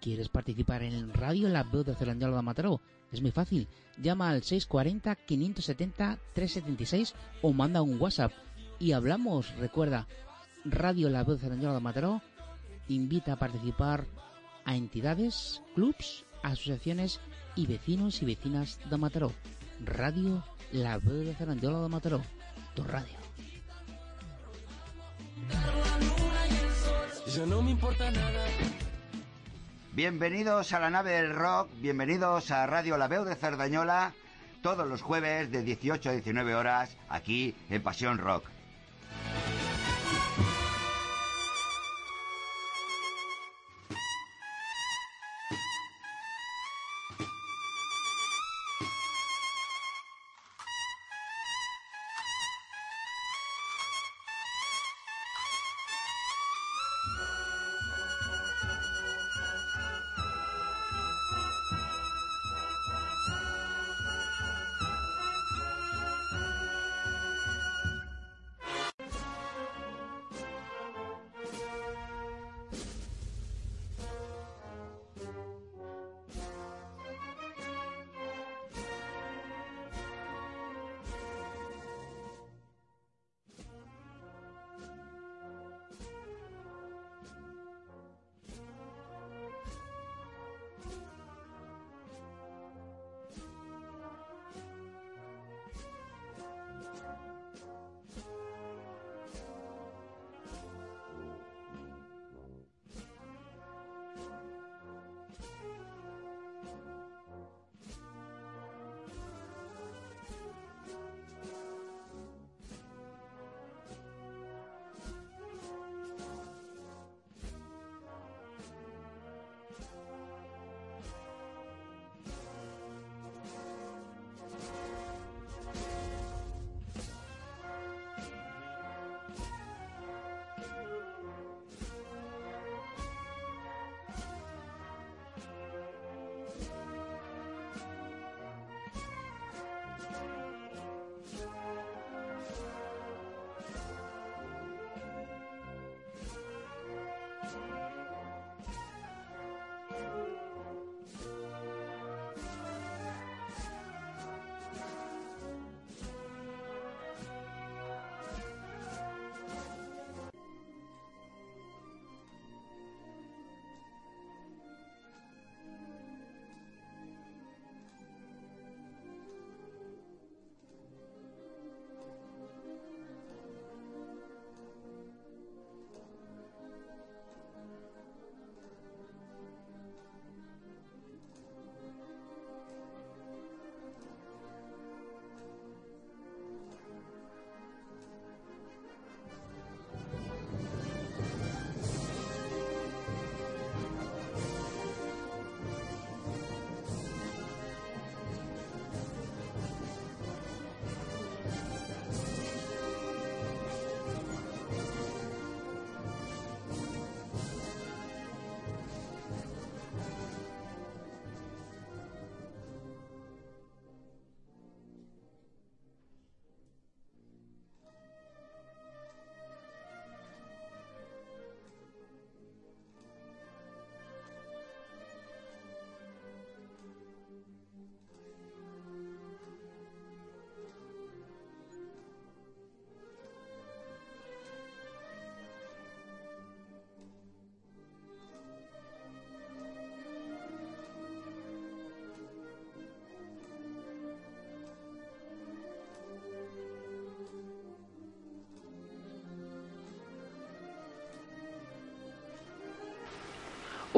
¿Quieres 0.00 0.28
participar 0.28 0.82
en 0.82 1.14
Radio 1.14 1.48
La 1.48 1.62
Voz 1.62 1.86
de 1.86 1.94
Celandola 1.94 2.36
de 2.36 2.42
Mataró? 2.42 2.80
Es 3.10 3.22
muy 3.22 3.30
fácil. 3.30 3.68
Llama 4.02 4.28
al 4.28 4.42
640 4.42 5.14
570 5.14 6.18
376 6.34 7.14
o 7.40 7.52
manda 7.52 7.80
un 7.80 7.98
WhatsApp 8.00 8.32
y 8.78 8.92
hablamos. 8.92 9.56
Recuerda, 9.56 10.06
Radio 10.64 11.10
La 11.10 11.24
Voz 11.24 11.36
de 11.36 11.42
Celandola 11.42 11.74
de 11.74 11.80
Mataró 11.80 12.22
invita 12.88 13.34
a 13.34 13.36
participar 13.36 14.06
a 14.64 14.74
entidades, 14.74 15.62
clubs, 15.74 16.24
asociaciones 16.42 17.20
y 17.54 17.66
vecinos 17.66 18.22
y 18.22 18.24
vecinas 18.24 18.78
de 18.88 18.96
Mataró. 18.96 19.32
Radio 19.84 20.42
La 20.72 20.96
Voz 20.96 21.12
de 21.12 21.34
de 21.34 21.88
Mataró. 21.88 22.22
Tu 22.74 22.82
radio. 22.82 23.18
Ya 27.26 27.46
no 27.46 27.60
me 27.60 27.72
importa 27.72 28.10
nada. 28.10 28.46
Bienvenidos 29.92 30.72
a 30.72 30.80
la 30.80 30.90
nave 30.90 31.12
del 31.12 31.34
rock, 31.34 31.68
bienvenidos 31.80 32.50
a 32.50 32.66
Radio 32.66 32.96
La 32.96 33.06
Veu 33.06 33.24
de 33.24 33.36
Cerdañola, 33.36 34.14
todos 34.62 34.88
los 34.88 35.02
jueves 35.02 35.52
de 35.52 35.62
18 35.62 36.08
a 36.08 36.12
19 36.12 36.54
horas, 36.54 36.96
aquí 37.08 37.54
en 37.68 37.82
Pasión 37.82 38.18
Rock. 38.18 38.53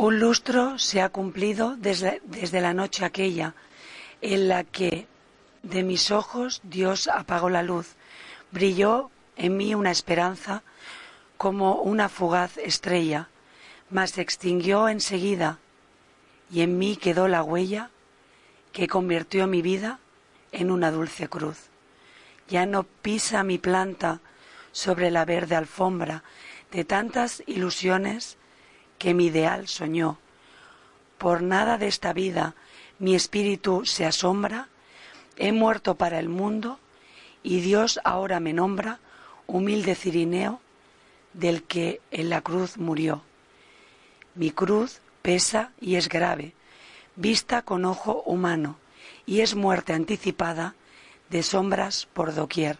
Un 0.06 0.20
lustro 0.20 0.78
se 0.78 1.02
ha 1.02 1.08
cumplido 1.08 1.74
desde, 1.76 2.22
desde, 2.26 2.60
la 2.60 2.72
noche 2.72 3.04
aquella 3.04 3.56
en 4.20 4.46
la 4.46 4.62
que 4.62 5.08
de 5.64 5.82
mis 5.82 6.12
ojos 6.12 6.60
Dios 6.62 7.08
apagó 7.08 7.50
la 7.50 7.64
luz. 7.64 7.96
Brilló 8.52 9.10
en 9.34 9.56
mí 9.56 9.74
una 9.74 9.90
esperanza 9.90 10.62
como 11.36 11.80
una 11.82 12.08
fugaz 12.08 12.56
estrella, 12.56 13.30
mas 13.90 14.12
se 14.12 14.20
extinguió 14.20 14.88
enseguida 14.88 15.58
y 16.52 16.60
en 16.60 16.78
mí 16.78 16.94
quedó 16.94 17.26
la 17.26 17.42
huella 17.42 17.90
que 18.70 18.86
convirtió 18.86 19.48
mi 19.48 19.60
vida 19.60 19.98
en 20.52 20.70
una 20.70 20.92
dulce 20.92 21.26
cruz. 21.28 21.58
Ya 22.48 22.64
no 22.64 22.84
pisa 22.84 23.42
mi 23.42 23.58
planta 23.58 24.20
sobre 24.70 25.10
la 25.10 25.24
verde 25.24 25.56
alfombra 25.56 26.22
de 26.70 26.84
tantas 26.84 27.42
ilusiones 27.48 28.38
que 28.98 29.14
mi 29.14 29.26
ideal 29.26 29.68
soñó. 29.68 30.18
Por 31.18 31.42
nada 31.42 31.78
de 31.78 31.88
esta 31.88 32.12
vida 32.12 32.54
mi 32.98 33.14
espíritu 33.14 33.84
se 33.84 34.06
asombra, 34.06 34.68
he 35.36 35.52
muerto 35.52 35.96
para 35.96 36.18
el 36.18 36.28
mundo 36.28 36.78
y 37.42 37.60
Dios 37.60 38.00
ahora 38.04 38.40
me 38.40 38.52
nombra 38.52 39.00
humilde 39.46 39.94
cirineo 39.94 40.60
del 41.32 41.62
que 41.62 42.00
en 42.10 42.30
la 42.30 42.40
cruz 42.40 42.78
murió. 42.78 43.22
Mi 44.34 44.50
cruz 44.50 45.00
pesa 45.22 45.72
y 45.80 45.96
es 45.96 46.08
grave, 46.08 46.54
vista 47.14 47.62
con 47.62 47.84
ojo 47.84 48.22
humano, 48.24 48.78
y 49.26 49.40
es 49.40 49.54
muerte 49.54 49.92
anticipada 49.92 50.74
de 51.30 51.42
sombras 51.42 52.06
por 52.12 52.34
doquier. 52.34 52.78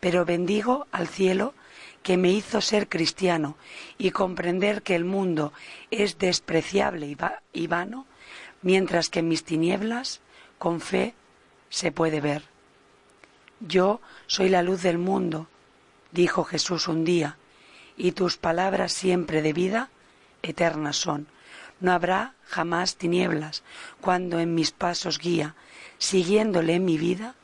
Pero 0.00 0.24
bendigo 0.24 0.86
al 0.92 1.08
cielo 1.08 1.54
que 2.02 2.16
me 2.16 2.30
hizo 2.30 2.60
ser 2.60 2.88
cristiano 2.88 3.56
y 3.98 4.10
comprender 4.10 4.82
que 4.82 4.94
el 4.94 5.04
mundo 5.04 5.52
es 5.90 6.18
despreciable 6.18 7.16
y 7.52 7.66
vano, 7.66 8.06
mientras 8.62 9.08
que 9.08 9.20
en 9.20 9.28
mis 9.28 9.44
tinieblas 9.44 10.20
con 10.58 10.80
fe 10.80 11.14
se 11.70 11.92
puede 11.92 12.20
ver. 12.20 12.44
Yo 13.60 14.00
soy 14.26 14.48
la 14.48 14.62
luz 14.62 14.82
del 14.82 14.98
mundo, 14.98 15.48
dijo 16.12 16.44
Jesús 16.44 16.88
un 16.88 17.04
día, 17.04 17.38
y 17.96 18.12
tus 18.12 18.36
palabras 18.36 18.92
siempre 18.92 19.42
de 19.42 19.52
vida 19.52 19.90
eternas 20.42 20.96
son. 20.96 21.26
No 21.80 21.92
habrá 21.92 22.34
jamás 22.44 22.96
tinieblas 22.96 23.62
cuando 24.00 24.38
en 24.38 24.54
mis 24.54 24.70
pasos 24.70 25.18
guía, 25.18 25.54
siguiéndole 25.98 26.78
mi 26.80 26.98
vida, 26.98 27.34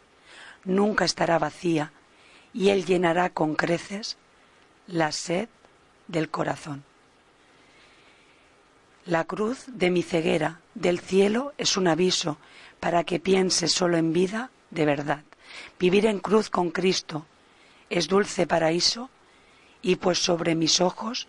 nunca 0.64 1.04
estará 1.04 1.38
vacía, 1.38 1.92
y 2.52 2.70
él 2.70 2.84
llenará 2.84 3.30
con 3.30 3.54
creces 3.54 4.16
la 4.86 5.12
sed 5.12 5.48
del 6.08 6.30
corazón. 6.30 6.84
La 9.06 9.24
cruz 9.24 9.64
de 9.66 9.90
mi 9.90 10.02
ceguera 10.02 10.60
del 10.74 11.00
cielo 11.00 11.52
es 11.58 11.76
un 11.76 11.88
aviso 11.88 12.38
para 12.80 13.04
que 13.04 13.20
piense 13.20 13.68
solo 13.68 13.96
en 13.96 14.12
vida 14.12 14.50
de 14.70 14.84
verdad. 14.84 15.24
Vivir 15.78 16.06
en 16.06 16.20
cruz 16.20 16.50
con 16.50 16.70
Cristo 16.70 17.26
es 17.88 18.08
dulce 18.08 18.46
paraíso 18.46 19.10
y 19.82 19.96
pues 19.96 20.18
sobre 20.18 20.54
mis 20.54 20.80
ojos 20.80 21.28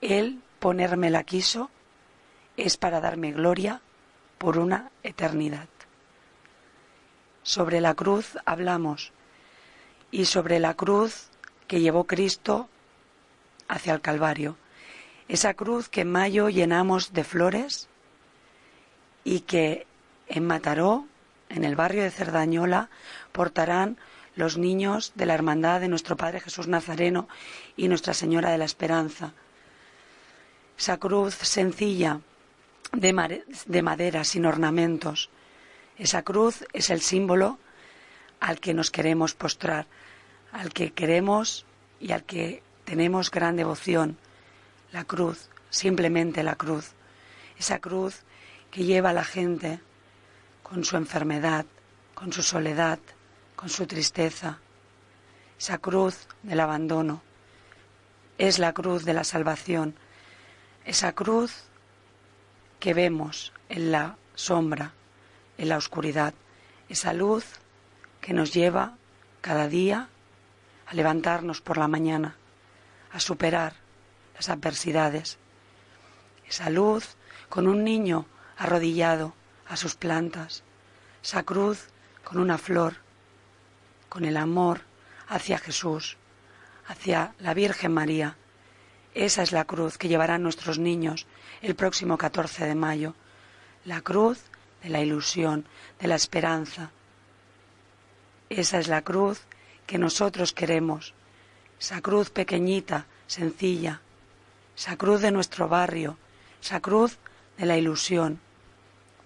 Él 0.00 0.40
ponerme 0.58 1.10
la 1.10 1.24
quiso 1.24 1.70
es 2.56 2.76
para 2.76 3.00
darme 3.00 3.32
gloria 3.32 3.80
por 4.38 4.58
una 4.58 4.90
eternidad. 5.02 5.68
Sobre 7.42 7.80
la 7.80 7.94
cruz 7.94 8.38
hablamos 8.44 9.12
y 10.14 10.26
sobre 10.26 10.60
la 10.60 10.74
cruz 10.74 11.26
que 11.66 11.80
llevó 11.80 12.04
Cristo 12.04 12.68
hacia 13.66 13.94
el 13.94 14.00
Calvario. 14.00 14.56
Esa 15.26 15.54
cruz 15.54 15.88
que 15.88 16.02
en 16.02 16.12
mayo 16.12 16.48
llenamos 16.48 17.12
de 17.12 17.24
flores 17.24 17.88
y 19.24 19.40
que 19.40 19.88
en 20.28 20.46
Mataró, 20.46 21.06
en 21.48 21.64
el 21.64 21.74
barrio 21.74 22.04
de 22.04 22.12
Cerdañola, 22.12 22.90
portarán 23.32 23.96
los 24.36 24.56
niños 24.56 25.10
de 25.16 25.26
la 25.26 25.34
Hermandad 25.34 25.80
de 25.80 25.88
nuestro 25.88 26.16
Padre 26.16 26.38
Jesús 26.38 26.68
Nazareno 26.68 27.26
y 27.76 27.88
Nuestra 27.88 28.14
Señora 28.14 28.52
de 28.52 28.58
la 28.58 28.66
Esperanza. 28.66 29.32
Esa 30.78 30.96
cruz 30.98 31.34
sencilla 31.34 32.20
de, 32.92 33.42
de 33.66 33.82
madera, 33.82 34.22
sin 34.22 34.46
ornamentos. 34.46 35.28
Esa 35.98 36.22
cruz 36.22 36.64
es 36.72 36.90
el 36.90 37.00
símbolo 37.00 37.58
al 38.38 38.60
que 38.60 38.74
nos 38.74 38.92
queremos 38.92 39.34
postrar, 39.34 39.86
al 40.54 40.72
que 40.72 40.92
queremos 40.92 41.66
y 42.00 42.12
al 42.12 42.22
que 42.22 42.62
tenemos 42.84 43.30
gran 43.30 43.56
devoción. 43.56 44.16
La 44.92 45.04
cruz, 45.04 45.50
simplemente 45.68 46.44
la 46.44 46.54
cruz. 46.54 46.92
Esa 47.58 47.80
cruz 47.80 48.22
que 48.70 48.84
lleva 48.84 49.10
a 49.10 49.14
la 49.14 49.24
gente 49.24 49.80
con 50.62 50.84
su 50.84 50.96
enfermedad, 50.96 51.66
con 52.14 52.32
su 52.32 52.42
soledad, 52.42 53.00
con 53.56 53.68
su 53.68 53.86
tristeza. 53.86 54.58
Esa 55.58 55.78
cruz 55.78 56.28
del 56.44 56.60
abandono 56.60 57.20
es 58.38 58.60
la 58.60 58.72
cruz 58.72 59.04
de 59.04 59.14
la 59.14 59.24
salvación, 59.24 59.96
esa 60.84 61.12
cruz 61.12 61.64
que 62.78 62.94
vemos 62.94 63.52
en 63.68 63.90
la 63.90 64.16
sombra, 64.36 64.92
en 65.58 65.68
la 65.68 65.78
oscuridad, 65.78 66.34
esa 66.88 67.12
luz 67.12 67.44
que 68.20 68.32
nos 68.32 68.52
lleva 68.52 68.96
cada 69.40 69.68
día 69.68 70.08
levantarnos 70.94 71.60
por 71.60 71.76
la 71.76 71.88
mañana, 71.88 72.36
a 73.12 73.20
superar 73.20 73.74
las 74.34 74.48
adversidades. 74.48 75.38
Esa 76.48 76.70
luz 76.70 77.16
con 77.48 77.68
un 77.68 77.84
niño 77.84 78.26
arrodillado 78.56 79.34
a 79.68 79.76
sus 79.76 79.94
plantas, 79.94 80.62
esa 81.22 81.42
cruz 81.42 81.88
con 82.22 82.38
una 82.38 82.58
flor, 82.58 82.96
con 84.08 84.24
el 84.24 84.36
amor 84.36 84.82
hacia 85.28 85.58
Jesús, 85.58 86.16
hacia 86.86 87.34
la 87.38 87.54
Virgen 87.54 87.92
María. 87.92 88.36
Esa 89.14 89.42
es 89.42 89.52
la 89.52 89.64
cruz 89.64 89.96
que 89.96 90.08
llevarán 90.08 90.42
nuestros 90.42 90.78
niños 90.78 91.26
el 91.62 91.74
próximo 91.74 92.18
14 92.18 92.66
de 92.66 92.74
mayo, 92.74 93.14
la 93.84 94.00
cruz 94.00 94.40
de 94.82 94.90
la 94.90 95.00
ilusión, 95.00 95.66
de 96.00 96.08
la 96.08 96.16
esperanza. 96.16 96.90
Esa 98.50 98.78
es 98.78 98.88
la 98.88 99.02
cruz 99.02 99.42
que 99.86 99.98
nosotros 99.98 100.52
queremos, 100.52 101.14
esa 101.78 102.00
cruz 102.00 102.30
pequeñita, 102.30 103.06
sencilla, 103.26 104.00
esa 104.76 104.96
cruz 104.96 105.20
de 105.20 105.30
nuestro 105.30 105.68
barrio, 105.68 106.16
esa 106.62 106.80
cruz 106.80 107.18
de 107.58 107.66
la 107.66 107.76
ilusión. 107.76 108.40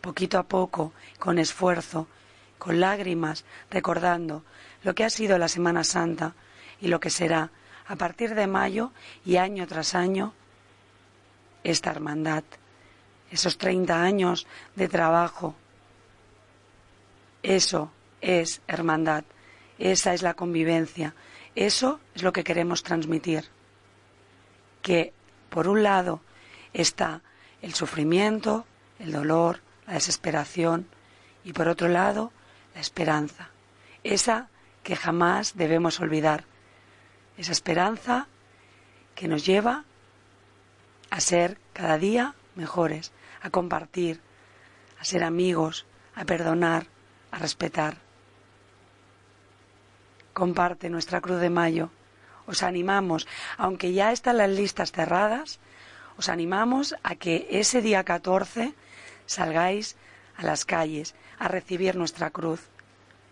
Poquito 0.01 0.38
a 0.38 0.42
poco, 0.42 0.92
con 1.18 1.38
esfuerzo, 1.38 2.09
con 2.59 2.81
lágrimas, 2.81 3.44
recordando 3.71 4.44
lo 4.83 4.94
que 4.94 5.05
ha 5.05 5.11
sido 5.11 5.38
la 5.38 5.49
Semana 5.49 5.85
Santa 5.85 6.35
y 6.81 6.88
lo 6.88 7.01
que 7.01 7.11
será 7.11 7.51
a 7.87 7.97
partir 7.97 8.35
de 8.35 8.47
mayo 8.47 8.92
y 9.25 9.37
año 9.37 9.66
tras 9.66 9.94
año 9.94 10.35
esta 11.64 11.90
hermandad, 11.90 12.44
esos 13.31 13.59
30 13.59 14.03
años 14.03 14.47
de 14.77 14.88
trabajo. 14.88 15.55
Eso 17.42 17.90
es 18.21 18.61
hermandad, 18.66 19.25
esa 19.79 20.14
es 20.14 20.23
la 20.23 20.35
convivencia, 20.35 21.14
eso 21.55 22.01
es 22.14 22.23
lo 22.23 22.33
que 22.33 22.45
queremos 22.45 22.83
transmitir. 22.83 23.45
Que 24.83 25.12
por 25.51 25.69
un 25.69 25.83
lado 25.83 26.21
está 26.73 27.23
el 27.62 27.75
sufrimiento, 27.75 28.67
el 28.99 29.12
dolor, 29.12 29.61
la 29.87 29.95
desesperación 29.95 30.87
y 31.45 31.53
por 31.53 31.69
otro 31.69 31.88
lado 31.88 32.33
la 32.75 32.81
esperanza. 32.81 33.51
Esa 34.05 34.49
que 34.83 34.97
jamás 34.97 35.57
debemos 35.57 36.01
olvidar. 36.01 36.45
Esa 37.37 37.53
esperanza 37.53 38.27
que 39.14 39.29
nos 39.29 39.45
lleva 39.45 39.85
a 41.11 41.21
ser 41.21 41.59
cada 41.73 41.99
día 41.99 42.35
mejores, 42.55 43.12
a 43.41 43.51
compartir, 43.51 44.21
a 45.01 45.05
ser 45.05 45.25
amigos, 45.25 45.87
a 46.14 46.25
perdonar, 46.25 46.87
a 47.31 47.38
respetar. 47.38 48.08
Comparte 50.38 50.88
nuestra 50.88 51.20
Cruz 51.20 51.40
de 51.40 51.51
Mayo. 51.51 51.90
Os 52.46 52.62
animamos, 52.62 53.27
aunque 53.57 53.92
ya 53.92 54.12
están 54.12 54.37
las 54.37 54.48
listas 54.48 54.92
cerradas, 54.92 55.59
os 56.16 56.29
animamos 56.29 56.94
a 57.03 57.16
que 57.16 57.48
ese 57.51 57.83
día 57.83 58.05
14 58.05 58.72
salgáis 59.27 59.96
a 60.37 60.44
las 60.44 60.64
calles 60.64 61.16
a 61.40 61.48
recibir 61.48 61.96
nuestra 61.96 62.31
cruz 62.31 62.68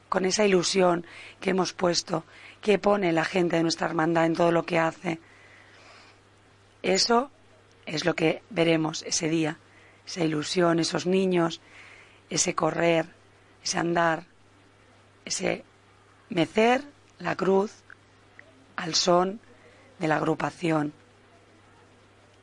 con 0.08 0.24
esa 0.24 0.44
ilusión 0.44 1.06
que 1.40 1.50
hemos 1.50 1.72
puesto, 1.72 2.24
que 2.60 2.80
pone 2.80 3.12
la 3.12 3.24
gente 3.24 3.54
de 3.54 3.62
nuestra 3.62 3.86
hermandad 3.86 4.26
en 4.26 4.34
todo 4.34 4.50
lo 4.50 4.66
que 4.66 4.80
hace. 4.80 5.20
Eso 6.82 7.30
es 7.86 8.04
lo 8.04 8.16
que 8.16 8.42
veremos 8.50 9.04
ese 9.04 9.28
día, 9.28 9.58
esa 10.04 10.24
ilusión, 10.24 10.80
esos 10.80 11.06
niños, 11.06 11.60
ese 12.30 12.56
correr, 12.56 13.06
ese 13.62 13.78
andar, 13.78 14.24
ese 15.24 15.64
mecer 16.30 16.95
la 17.18 17.36
cruz 17.36 17.72
al 18.76 18.94
son 18.94 19.40
de 19.98 20.08
la 20.08 20.16
agrupación. 20.16 20.92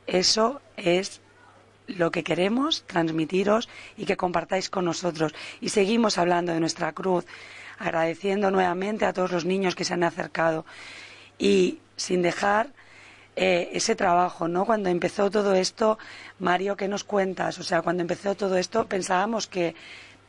Eso 0.06 0.60
es 0.76 1.20
lo 1.86 2.10
que 2.10 2.24
queremos 2.24 2.84
transmitiros 2.86 3.68
y 3.96 4.06
que 4.06 4.16
compartáis 4.16 4.70
con 4.70 4.84
nosotros. 4.84 5.34
Y 5.60 5.68
seguimos 5.68 6.18
hablando 6.18 6.52
de 6.52 6.60
nuestra 6.60 6.92
cruz, 6.92 7.26
agradeciendo 7.78 8.50
nuevamente 8.50 9.04
a 9.04 9.12
todos 9.12 9.32
los 9.32 9.44
niños 9.44 9.74
que 9.74 9.84
se 9.84 9.94
han 9.94 10.04
acercado 10.04 10.64
y 11.38 11.78
sin 11.96 12.22
dejar 12.22 12.68
eh, 13.36 13.70
ese 13.72 13.96
trabajo, 13.96 14.46
¿no? 14.46 14.64
Cuando 14.64 14.88
empezó 14.88 15.30
todo 15.30 15.54
esto, 15.54 15.98
Mario, 16.38 16.76
¿qué 16.76 16.88
nos 16.88 17.04
cuentas? 17.04 17.58
O 17.58 17.62
sea, 17.64 17.82
cuando 17.82 18.02
empezó 18.02 18.34
todo 18.34 18.56
esto 18.56 18.86
pensábamos 18.86 19.46
que, 19.46 19.74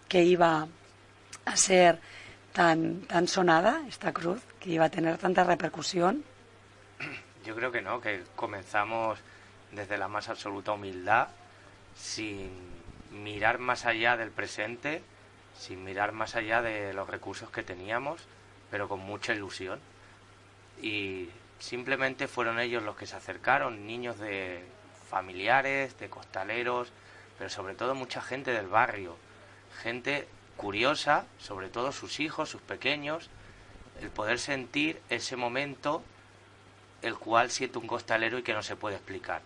que 0.08 0.24
iba 0.24 0.68
a 1.46 1.58
ser 1.58 2.00
tan, 2.56 3.02
tan 3.02 3.28
sonada 3.28 3.82
esta 3.88 4.14
cruz, 4.14 4.42
que 4.62 4.70
iba 4.72 4.86
a 4.86 4.90
tener 4.90 5.18
tanta 5.18 5.44
repercusión. 5.44 6.24
Yo 7.46 7.54
creo 7.54 7.70
que 7.72 7.82
no, 7.82 8.00
que 8.00 8.24
comenzamos 8.36 9.20
desde 9.74 9.98
la 9.98 10.08
más 10.08 10.30
absoluta 10.30 10.72
humildad, 10.72 11.28
sin 11.96 12.50
mirar 13.12 13.60
más 13.60 13.86
allá 13.86 14.16
del 14.16 14.32
presente, 14.32 15.04
sin 15.60 15.84
mirar 15.84 16.14
más 16.14 16.36
allá 16.36 16.62
de 16.62 16.94
los 16.94 17.10
recursos 17.10 17.50
que 17.50 17.62
teníamos, 17.62 18.22
pero 18.72 18.88
con 18.88 19.02
mucha 19.02 19.34
ilusión. 19.34 19.80
Y 20.82 21.30
simplemente 21.60 22.30
fueron 22.30 22.60
ellos 22.60 22.84
los 22.84 22.96
que 22.96 23.06
se 23.06 23.18
acercaron, 23.18 23.86
niños 23.86 24.18
de 24.18 24.64
familiares, 25.10 26.00
de 26.00 26.10
costaleros, 26.10 26.94
pero 27.38 27.50
sobre 27.50 27.76
todo 27.76 27.96
mucha 27.96 28.22
gente 28.22 28.52
del 28.52 28.68
barrio, 28.68 29.18
gente 29.84 30.28
curiosa, 30.58 31.26
sobre 31.40 31.70
todo 31.70 31.92
sus 31.92 32.20
hijos, 32.20 32.50
sus 32.50 32.62
pequeños, 32.62 33.30
el 34.02 34.10
poder 34.10 34.40
sentir 34.40 35.02
ese 35.10 35.36
momento 35.36 36.04
el 37.02 37.16
cual 37.16 37.52
siente 37.52 37.78
un 37.78 37.88
costalero 37.88 38.38
y 38.40 38.44
que 38.44 38.54
no 38.54 38.64
se 38.64 38.76
puede 38.76 38.96
explicar. 38.96 39.42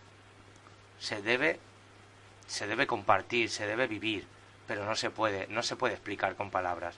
Se 0.99 1.21
debe 1.21 1.59
se 2.47 2.65
debe 2.65 2.87
compartir, 2.87 3.49
se 3.49 3.67
debe 3.67 3.85
vivir, 3.85 4.25
pero 4.67 4.85
no 4.85 4.95
se 4.95 5.11
puede 5.11 5.47
no 5.47 5.61
se 5.61 5.75
puede 5.75 5.93
explicar 5.93 6.35
con 6.35 6.51
palabras. 6.51 6.95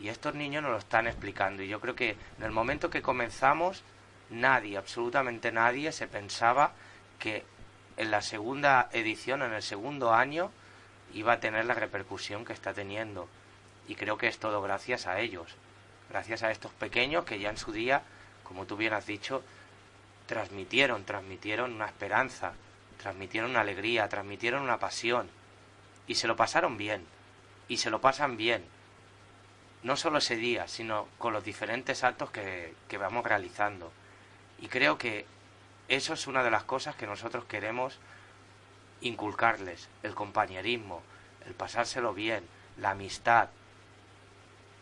Y 0.00 0.08
estos 0.08 0.34
niños 0.34 0.62
nos 0.62 0.72
lo 0.72 0.78
están 0.78 1.06
explicando 1.06 1.62
y 1.62 1.68
yo 1.68 1.80
creo 1.80 1.94
que 1.94 2.16
en 2.38 2.44
el 2.44 2.50
momento 2.50 2.90
que 2.90 3.02
comenzamos 3.02 3.82
nadie, 4.30 4.76
absolutamente 4.76 5.52
nadie 5.52 5.92
se 5.92 6.06
pensaba 6.06 6.72
que 7.18 7.44
en 7.96 8.10
la 8.10 8.20
segunda 8.20 8.88
edición, 8.92 9.42
en 9.42 9.52
el 9.52 9.62
segundo 9.62 10.12
año, 10.12 10.50
iba 11.14 11.34
a 11.34 11.40
tener 11.40 11.64
la 11.64 11.74
repercusión 11.74 12.44
que 12.44 12.52
está 12.52 12.74
teniendo. 12.74 13.28
Y 13.88 13.94
creo 13.94 14.18
que 14.18 14.28
es 14.28 14.38
todo 14.38 14.62
gracias 14.62 15.06
a 15.06 15.20
ellos, 15.20 15.54
gracias 16.10 16.42
a 16.42 16.50
estos 16.50 16.72
pequeños 16.72 17.24
que 17.24 17.38
ya 17.38 17.50
en 17.50 17.56
su 17.56 17.72
día, 17.72 18.02
como 18.42 18.66
tú 18.66 18.76
bien 18.76 18.92
has 18.92 19.06
dicho, 19.06 19.42
transmitieron, 20.26 21.04
transmitieron 21.04 21.72
una 21.72 21.86
esperanza, 21.86 22.52
transmitieron 22.98 23.50
una 23.50 23.60
alegría, 23.60 24.08
transmitieron 24.08 24.62
una 24.62 24.78
pasión. 24.78 25.28
Y 26.06 26.16
se 26.16 26.26
lo 26.26 26.36
pasaron 26.36 26.76
bien, 26.76 27.04
y 27.68 27.78
se 27.78 27.90
lo 27.90 28.00
pasan 28.00 28.36
bien. 28.36 28.64
No 29.82 29.96
solo 29.96 30.18
ese 30.18 30.36
día, 30.36 30.68
sino 30.68 31.08
con 31.18 31.32
los 31.32 31.44
diferentes 31.44 32.02
actos 32.04 32.30
que, 32.30 32.74
que 32.88 32.98
vamos 32.98 33.24
realizando. 33.24 33.92
Y 34.58 34.68
creo 34.68 34.98
que 34.98 35.26
eso 35.88 36.14
es 36.14 36.26
una 36.26 36.42
de 36.42 36.50
las 36.50 36.64
cosas 36.64 36.96
que 36.96 37.06
nosotros 37.06 37.44
queremos 37.44 37.98
inculcarles, 39.00 39.88
el 40.02 40.14
compañerismo, 40.14 41.02
el 41.46 41.54
pasárselo 41.54 42.14
bien, 42.14 42.44
la 42.78 42.90
amistad, 42.90 43.48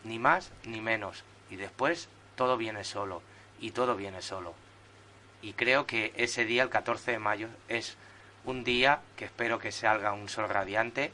ni 0.04 0.18
más 0.18 0.52
ni 0.64 0.80
menos. 0.80 1.24
Y 1.50 1.56
después 1.56 2.08
todo 2.36 2.56
viene 2.56 2.84
solo, 2.84 3.22
y 3.60 3.72
todo 3.72 3.96
viene 3.96 4.22
solo. 4.22 4.54
Y 5.42 5.52
creo 5.52 5.86
que 5.86 6.12
ese 6.16 6.44
día, 6.44 6.62
el 6.62 6.70
14 6.70 7.12
de 7.12 7.18
mayo, 7.18 7.48
es 7.68 7.96
un 8.44 8.64
día 8.64 9.00
que 9.16 9.24
espero 9.24 9.58
que 9.58 9.72
salga 9.72 10.12
un 10.12 10.28
sol 10.28 10.48
radiante 10.48 11.12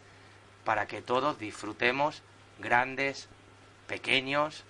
para 0.65 0.87
que 0.87 1.03
todos 1.03 1.39
disfrutemos, 1.39 2.23
grandes, 2.59 3.29
pequeños, 3.87 4.65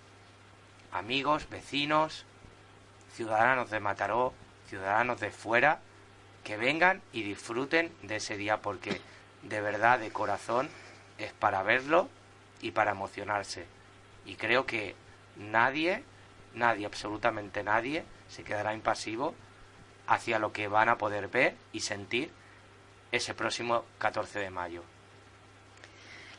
amigos, 0.92 1.48
vecinos, 1.50 2.24
ciudadanos 3.14 3.70
de 3.70 3.80
Mataró, 3.80 4.32
ciudadanos 4.68 5.20
de 5.20 5.30
fuera, 5.30 5.80
que 6.44 6.56
vengan 6.56 7.02
y 7.12 7.22
disfruten 7.22 7.92
de 8.02 8.16
ese 8.16 8.36
día 8.36 8.62
porque 8.62 9.00
de 9.42 9.60
verdad, 9.60 9.98
de 9.98 10.10
corazón, 10.10 10.68
es 11.18 11.32
para 11.32 11.62
verlo 11.62 12.08
y 12.60 12.72
para 12.72 12.92
emocionarse. 12.92 13.66
Y 14.30 14.36
creo 14.36 14.64
que 14.64 14.94
nadie, 15.36 16.04
nadie, 16.54 16.86
absolutamente 16.86 17.64
nadie, 17.64 18.04
se 18.28 18.44
quedará 18.44 18.72
impasivo 18.74 19.34
hacia 20.06 20.38
lo 20.38 20.52
que 20.52 20.68
van 20.68 20.88
a 20.88 20.98
poder 20.98 21.26
ver 21.26 21.56
y 21.72 21.80
sentir 21.80 22.30
ese 23.10 23.34
próximo 23.34 23.84
14 23.98 24.38
de 24.38 24.50
mayo. 24.50 24.84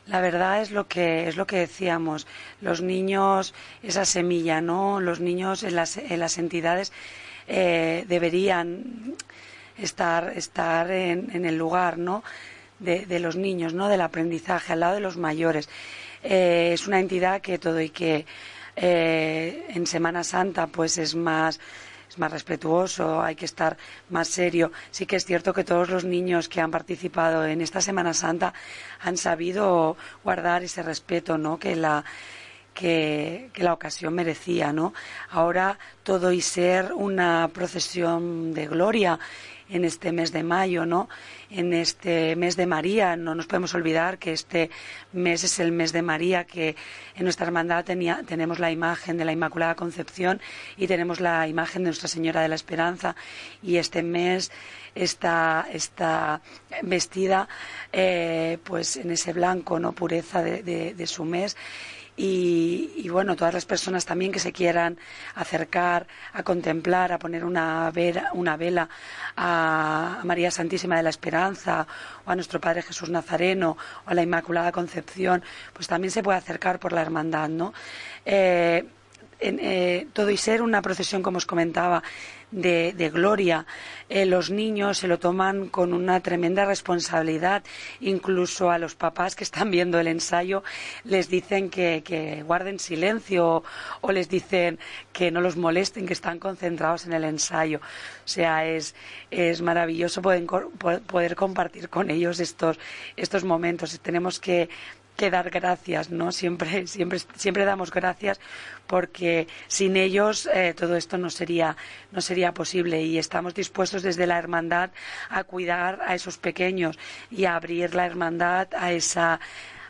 La 0.06 0.22
verdad 0.22 0.62
es 0.62 0.70
lo 0.70 0.88
que 0.88 1.28
es 1.28 1.36
lo 1.36 1.46
que 1.46 1.58
decíamos, 1.58 2.26
los 2.62 2.80
niños 2.80 3.52
esa 3.82 4.06
semilla, 4.06 4.62
¿no? 4.62 4.98
Los 4.98 5.20
niños 5.20 5.62
en 5.62 5.76
las, 5.76 5.98
en 5.98 6.18
las 6.18 6.38
entidades 6.38 6.94
eh, 7.46 8.06
deberían 8.08 9.16
estar 9.76 10.32
estar 10.34 10.90
en, 10.90 11.44
el 11.44 11.58
lugar, 11.58 11.98
¿no? 11.98 12.24
De, 12.78 13.20
los 13.20 13.36
niños, 13.36 13.74
¿no? 13.74 13.88
Del 13.88 14.00
aprendizaje 14.00 14.72
al 14.72 14.80
lado 14.80 14.94
de 14.94 15.00
los 15.00 15.18
mayores. 15.18 15.68
Eh, 16.22 16.70
es 16.74 16.86
una 16.86 17.00
entidad 17.00 17.40
que 17.40 17.58
todo 17.58 17.80
y 17.80 17.90
que 17.90 18.26
eh, 18.76 19.66
en 19.68 19.86
Semana 19.86 20.24
Santa 20.24 20.66
pues 20.66 20.98
es 20.98 21.14
más 21.14 21.60
es 22.08 22.18
más 22.18 22.30
respetuoso, 22.30 23.22
hay 23.22 23.34
que 23.34 23.46
estar 23.46 23.76
más 24.10 24.28
serio. 24.28 24.70
Sí 24.90 25.06
que 25.06 25.16
es 25.16 25.24
cierto 25.24 25.54
que 25.54 25.64
todos 25.64 25.88
los 25.88 26.04
niños 26.04 26.46
que 26.46 26.60
han 26.60 26.70
participado 26.70 27.46
en 27.46 27.62
esta 27.62 27.80
Semana 27.80 28.12
Santa 28.12 28.52
han 29.00 29.16
sabido 29.16 29.96
guardar 30.22 30.62
ese 30.62 30.82
respeto, 30.82 31.38
¿no? 31.38 31.58
Que 31.58 31.74
la 31.74 32.04
que, 32.74 33.50
la 33.56 33.72
ocasión 33.72 34.14
merecía, 34.14 34.72
¿no? 34.72 34.92
Ahora 35.30 35.78
todo 36.02 36.32
y 36.32 36.40
ser 36.40 36.92
una 36.92 37.48
procesión 37.52 38.52
de 38.54 38.66
gloria 38.66 39.18
en 39.72 39.84
este 39.86 40.12
mes 40.12 40.32
de 40.32 40.42
mayo, 40.42 40.84
¿no? 40.84 41.08
En 41.50 41.72
este 41.72 42.36
mes 42.36 42.56
de 42.56 42.66
María, 42.66 43.16
no 43.16 43.34
nos 43.34 43.46
podemos 43.46 43.74
olvidar 43.74 44.18
que 44.18 44.32
este 44.32 44.70
mes 45.12 45.44
es 45.44 45.58
el 45.58 45.72
mes 45.72 45.92
de 45.92 46.02
María, 46.02 46.44
que 46.44 46.76
en 47.16 47.24
nuestra 47.24 47.46
hermandad 47.46 47.84
tenía, 47.84 48.22
tenemos 48.26 48.58
la 48.58 48.70
imagen 48.70 49.16
de 49.16 49.24
la 49.24 49.32
Inmaculada 49.32 49.74
Concepción 49.74 50.40
y 50.76 50.86
tenemos 50.86 51.20
la 51.20 51.48
imagen 51.48 51.82
de 51.82 51.88
Nuestra 51.88 52.08
Señora 52.08 52.42
de 52.42 52.48
la 52.48 52.54
Esperanza 52.54 53.16
y 53.62 53.76
este 53.76 54.02
mes 54.02 54.52
está, 54.94 55.66
vestida 56.82 57.48
eh, 57.92 58.58
pues 58.64 58.96
en 58.96 59.10
ese 59.10 59.32
blanco, 59.32 59.80
¿no? 59.80 59.92
Pureza 59.92 60.42
de 60.42 61.06
su 61.06 61.24
mes 61.24 61.56
y, 62.14 63.08
bueno, 63.08 63.36
todas 63.36 63.54
las 63.54 63.64
personas 63.64 64.04
también 64.04 64.32
que 64.32 64.38
se 64.38 64.52
quieran 64.52 64.98
acercar 65.34 66.06
a 66.34 66.42
contemplar, 66.42 67.10
a 67.10 67.18
poner 67.18 67.44
una 67.44 67.90
vela, 67.90 68.30
una 68.34 68.56
vela 68.56 68.88
a, 69.36 70.20
María 70.24 70.50
Santísima 70.50 70.96
de 70.96 71.04
la 71.04 71.10
Esperanza 71.10 71.86
o 72.26 72.30
a 72.30 72.34
nuestro 72.34 72.60
Padre 72.60 72.82
Jesús 72.82 73.08
Nazareno 73.08 73.78
o 74.06 74.10
a 74.10 74.14
la 74.14 74.22
Inmaculada 74.22 74.72
Concepción, 74.72 75.42
pues 75.72 75.88
también 75.88 76.10
se 76.10 76.22
puede 76.22 76.38
acercar 76.38 76.78
por 76.78 76.92
la 76.92 77.00
hermandad, 77.00 77.48
¿no? 77.48 77.72
Eh, 78.26 78.84
en, 79.40 79.58
eh, 79.60 80.06
todo 80.12 80.30
y 80.30 80.36
ser 80.36 80.62
una 80.62 80.82
procesión, 80.82 81.22
como 81.22 81.38
os 81.38 81.46
comentaba, 81.46 82.02
de, 82.52 83.10
gloria. 83.12 83.66
Eh, 84.08 84.26
los 84.26 84.50
niños 84.50 84.98
se 84.98 85.08
lo 85.08 85.18
toman 85.18 85.68
con 85.68 85.92
una 85.92 86.20
tremenda 86.20 86.64
responsabilidad. 86.64 87.64
Incluso 88.00 88.70
a 88.70 88.78
los 88.78 88.94
papás 88.94 89.34
que 89.34 89.44
están 89.44 89.70
viendo 89.70 89.98
el 89.98 90.06
ensayo 90.06 90.62
les 91.04 91.28
dicen 91.28 91.70
que, 91.70 92.42
guarden 92.46 92.78
silencio 92.78 93.64
o, 94.00 94.12
les 94.12 94.28
dicen 94.28 94.78
que 95.12 95.30
no 95.30 95.40
los 95.40 95.56
molesten, 95.56 96.06
que 96.06 96.12
están 96.12 96.38
concentrados 96.38 97.06
en 97.06 97.14
el 97.14 97.24
ensayo. 97.24 97.78
O 98.24 98.28
sea, 98.28 98.66
es, 98.66 98.94
es 99.30 99.62
maravilloso 99.62 100.22
poder, 100.22 100.44
poder 101.06 101.34
compartir 101.34 101.88
con 101.88 102.10
ellos 102.10 102.38
estos, 102.38 102.78
estos 103.16 103.44
momentos. 103.44 103.98
Tenemos 104.00 104.38
que 104.38 104.68
que 105.16 105.30
dar 105.30 105.50
gracias, 105.50 106.10
¿no? 106.10 106.32
Siempre, 106.32 106.86
siempre, 106.86 107.18
siempre 107.36 107.64
damos 107.64 107.90
gracias 107.90 108.40
porque 108.86 109.46
sin 109.68 109.96
ellos 109.96 110.48
eh, 110.52 110.74
todo 110.76 110.96
esto 110.96 111.18
no 111.18 111.30
sería, 111.30 111.76
no 112.10 112.20
sería 112.20 112.52
posible 112.52 113.02
y 113.02 113.18
estamos 113.18 113.54
dispuestos 113.54 114.02
desde 114.02 114.26
la 114.26 114.38
hermandad 114.38 114.90
a 115.30 115.44
cuidar 115.44 116.00
a 116.04 116.14
esos 116.14 116.38
pequeños 116.38 116.98
y 117.30 117.44
a 117.44 117.56
abrir 117.56 117.94
la 117.94 118.06
hermandad 118.06 118.68
a 118.76 118.92
esa 118.92 119.40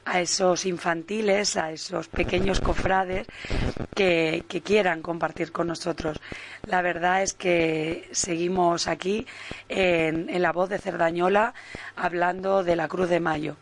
a 0.04 0.20
esos 0.20 0.66
infantiles, 0.66 1.56
a 1.56 1.70
esos 1.70 2.08
pequeños 2.08 2.60
cofrades 2.60 3.26
que, 3.94 4.44
quieran 4.64 5.00
compartir 5.00 5.52
con 5.52 5.68
nosotros. 5.68 6.20
La 6.66 6.82
verdad 6.82 7.22
es 7.22 7.34
que 7.34 8.08
seguimos 8.10 8.88
aquí 8.88 9.26
en, 9.68 10.28
en 10.28 10.42
la 10.42 10.52
voz 10.52 10.70
de 10.70 10.78
Cerdañola 10.78 11.54
hablando 11.94 12.64
de 12.64 12.76
la 12.76 12.88
Cruz 12.88 13.08
de 13.08 13.20
Mayo. 13.20 13.56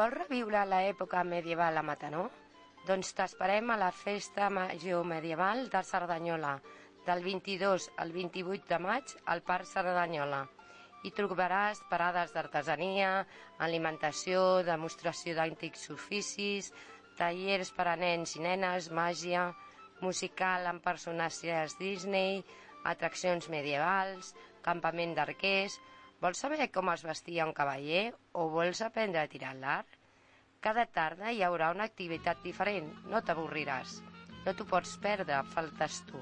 Vols 0.00 0.14
reviure 0.16 0.60
l'època 0.64 1.20
medieval 1.28 1.76
a 1.76 1.80
Mataró? 1.84 2.22
Doncs 2.88 3.10
t'esperem 3.16 3.68
a 3.68 3.74
la 3.76 3.90
Festa 3.92 4.46
Major 4.48 5.02
Medieval 5.04 5.66
de 5.74 5.82
Cerdanyola, 5.88 6.52
del 7.08 7.20
22 7.26 7.88
al 8.04 8.14
28 8.14 8.64
de 8.70 8.78
maig 8.80 9.12
al 9.34 9.42
Parc 9.50 9.68
Cerdanyola. 9.68 10.38
Hi 11.04 11.12
trobaràs 11.18 11.82
parades 11.92 12.32
d'artesania, 12.32 13.10
alimentació, 13.68 14.40
demostració 14.70 15.36
d'antics 15.36 15.84
oficis, 15.92 16.72
tallers 17.20 17.74
per 17.76 17.90
a 17.92 17.98
nens 18.00 18.38
i 18.38 18.44
nenes, 18.48 18.88
màgia, 19.02 19.50
musical 20.00 20.64
amb 20.72 20.80
personatges 20.80 21.76
Disney, 21.82 22.40
atraccions 22.94 23.52
medievals, 23.52 24.32
campament 24.64 25.12
d'arquers, 25.20 25.76
Vols 26.20 26.40
saber 26.42 26.66
com 26.68 26.90
es 26.92 27.02
vestia 27.06 27.46
un 27.48 27.54
cavaller 27.56 28.10
o 28.36 28.42
vols 28.52 28.82
aprendre 28.84 29.22
a 29.22 29.28
tirar 29.32 29.54
l'art? 29.56 29.94
Cada 30.60 30.84
tarda 30.84 31.30
hi 31.32 31.40
haurà 31.46 31.70
una 31.72 31.86
activitat 31.88 32.42
diferent, 32.44 32.90
no 33.08 33.22
t'avorriràs. 33.24 33.94
No 34.44 34.52
t'ho 34.52 34.66
pots 34.68 34.98
perdre, 35.00 35.38
faltes 35.54 36.02
tu. 36.10 36.20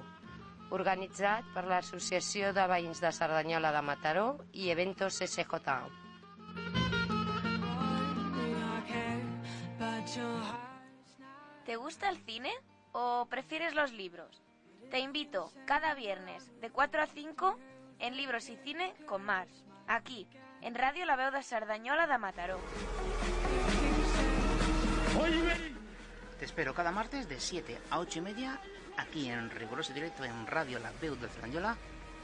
Organitzat 0.78 1.48
per 1.54 1.64
l'Associació 1.66 2.52
de 2.54 2.66
Veïns 2.70 3.02
de 3.02 3.10
Cerdanyola 3.16 3.72
de 3.74 3.82
Mataró 3.88 4.26
i 4.52 4.70
Eventos 4.70 5.18
SJ. 5.26 5.58
¿Te 11.66 11.76
gusta 11.76 12.08
el 12.08 12.22
cine 12.22 12.52
o 12.92 13.26
prefieres 13.28 13.74
los 13.74 13.92
libros? 13.92 14.44
Te 14.92 15.00
invito 15.00 15.50
cada 15.66 15.94
viernes 15.94 16.52
de 16.60 16.70
4 16.70 17.02
a 17.02 17.06
5 17.06 17.58
en 17.98 18.16
Libros 18.16 18.48
y 18.48 18.56
Cine 18.56 18.94
con 19.06 19.24
Mars, 19.24 19.64
aquí, 19.88 20.26
en 20.60 20.74
Radio 20.74 21.04
La 21.06 21.16
Veu 21.16 21.30
de 21.32 21.42
Cerdanyola 21.42 22.06
de 22.06 22.18
Mataró. 22.18 22.60
Te 26.38 26.44
espero 26.44 26.74
cada 26.74 26.92
martes 26.92 27.28
de 27.28 27.40
7 27.40 27.78
a 27.90 27.98
8 27.98 28.18
y 28.18 28.22
media 28.22 28.60
aquí 28.96 29.28
en 29.28 29.50
riguroso 29.50 29.92
directo 29.92 30.24
en 30.24 30.46
Radio 30.46 30.78
La 30.78 30.92
Veu 31.00 31.16
de 31.16 31.28
Cerdanyola 31.28 31.76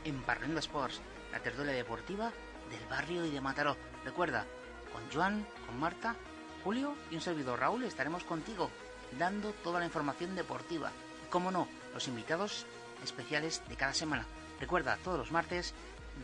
en 0.04 0.22
Parlem 0.22 0.56
Sports, 0.58 1.00
la 1.32 1.40
tertulia 1.40 1.72
deportiva 1.72 2.30
del 2.70 2.86
barrio 2.88 3.24
y 3.24 3.30
de 3.30 3.40
Mataró. 3.40 3.76
Recuerda, 4.04 4.44
con 4.92 5.10
Joan, 5.12 5.44
con 5.66 5.80
Marta, 5.80 6.14
Julio 6.62 6.94
y 7.10 7.16
un 7.16 7.20
servidor 7.20 7.60
Raúl 7.60 7.84
estaremos 7.84 8.24
contigo 8.24 8.70
dando 9.18 9.52
toda 9.52 9.80
la 9.80 9.86
información 9.86 10.34
deportiva. 10.34 10.92
Y 11.26 11.30
como 11.30 11.50
no, 11.50 11.66
los 11.92 12.06
invitados 12.08 12.66
especiales 13.02 13.62
de 13.68 13.76
cada 13.76 13.94
semana. 13.94 14.26
Recuerda, 14.60 14.96
todos 15.02 15.18
los 15.18 15.32
martes 15.32 15.74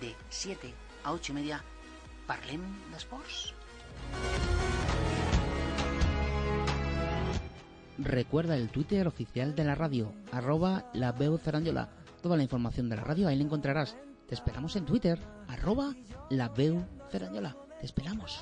de 0.00 0.14
7 0.28 0.72
a 1.04 1.12
8 1.12 1.32
y 1.32 1.34
media, 1.34 1.64
Parlem 2.26 2.62
de 2.90 2.96
Sports. 2.96 3.54
Recuerda 7.98 8.56
el 8.56 8.70
Twitter 8.70 9.06
oficial 9.06 9.54
de 9.54 9.64
la 9.64 9.74
radio, 9.74 10.12
arroba 10.32 10.90
la 10.94 11.12
veu 11.12 11.36
Zaranyola. 11.38 11.90
Toda 12.22 12.36
la 12.36 12.42
información 12.42 12.88
de 12.88 12.96
la 12.96 13.04
radio 13.04 13.28
ahí 13.28 13.36
la 13.36 13.44
encontrarás. 13.44 13.96
Te 14.26 14.34
esperamos 14.34 14.76
en 14.76 14.86
Twitter, 14.86 15.18
arroba 15.48 15.94
la 16.30 16.50
Zaranyola. 17.10 17.56
Te 17.78 17.86
esperamos. 17.86 18.40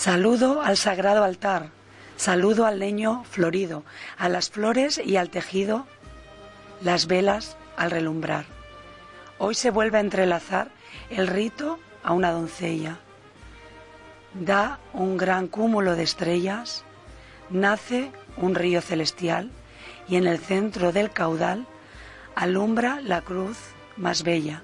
Saludo 0.00 0.62
al 0.62 0.78
sagrado 0.78 1.24
altar, 1.24 1.68
saludo 2.16 2.64
al 2.64 2.78
leño 2.78 3.22
florido, 3.24 3.84
a 4.16 4.30
las 4.30 4.48
flores 4.48 4.98
y 5.04 5.18
al 5.18 5.28
tejido, 5.28 5.86
las 6.80 7.06
velas 7.06 7.58
al 7.76 7.90
relumbrar. 7.90 8.46
Hoy 9.36 9.54
se 9.54 9.68
vuelve 9.68 9.98
a 9.98 10.00
entrelazar 10.00 10.70
el 11.10 11.26
rito 11.26 11.78
a 12.02 12.14
una 12.14 12.30
doncella. 12.30 12.96
Da 14.32 14.78
un 14.94 15.18
gran 15.18 15.48
cúmulo 15.48 15.94
de 15.96 16.04
estrellas, 16.04 16.82
nace 17.50 18.10
un 18.38 18.54
río 18.54 18.80
celestial 18.80 19.50
y 20.08 20.16
en 20.16 20.26
el 20.26 20.38
centro 20.38 20.92
del 20.92 21.10
caudal 21.10 21.66
alumbra 22.36 23.02
la 23.02 23.20
cruz 23.20 23.58
más 23.98 24.22
bella. 24.22 24.62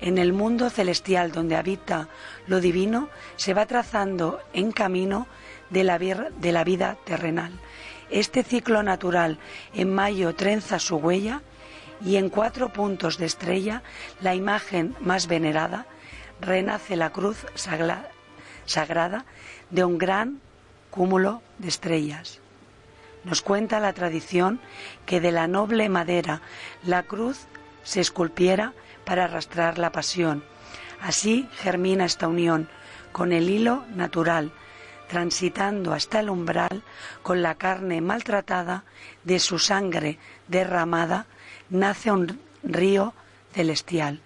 En 0.00 0.18
el 0.18 0.32
mundo 0.32 0.70
celestial 0.70 1.32
donde 1.32 1.56
habita 1.56 2.08
lo 2.46 2.60
divino 2.60 3.08
se 3.36 3.54
va 3.54 3.66
trazando 3.66 4.40
en 4.52 4.72
camino 4.72 5.26
de 5.70 5.84
la, 5.84 5.98
vida 6.64 6.96
terrenal. 7.04 7.52
Este 8.10 8.42
ciclo 8.42 8.82
natural 8.82 9.38
en 9.74 9.94
mayo 9.94 10.34
trenza 10.34 10.78
su 10.78 10.96
huella 10.96 11.42
y 12.04 12.16
en 12.16 12.28
cuatro 12.28 12.72
puntos 12.72 13.18
de 13.18 13.26
estrella, 13.26 13.82
la 14.20 14.34
imagen 14.34 14.96
más 15.00 15.26
venerada, 15.26 15.86
renace 16.40 16.96
la 16.96 17.10
cruz 17.10 17.46
sagrada 18.64 19.24
de 19.70 19.84
un 19.84 19.98
gran 19.98 20.40
cúmulo 20.90 21.42
de 21.58 21.68
estrellas. 21.68 22.40
Nos 23.24 23.42
cuenta 23.42 23.80
la 23.80 23.92
tradición 23.92 24.60
que 25.04 25.20
de 25.20 25.30
la 25.30 25.46
noble 25.46 25.88
madera 25.88 26.40
la 26.82 27.02
cruz 27.02 27.46
se 27.84 28.00
esculpiera 28.00 28.72
para 29.10 29.24
arrastrar 29.24 29.76
la 29.78 29.90
pasión. 29.90 30.44
Así 31.00 31.48
germina 31.56 32.04
esta 32.04 32.28
unión 32.28 32.68
con 33.10 33.32
el 33.32 33.50
hilo 33.50 33.84
natural, 33.92 34.52
transitando 35.08 35.92
hasta 35.92 36.20
el 36.20 36.30
umbral 36.30 36.84
con 37.24 37.42
la 37.42 37.56
carne 37.56 38.00
maltratada 38.02 38.84
de 39.24 39.40
su 39.40 39.58
sangre 39.58 40.20
derramada, 40.46 41.26
nace 41.70 42.12
un 42.12 42.38
río 42.62 43.12
celestial. 43.52 44.20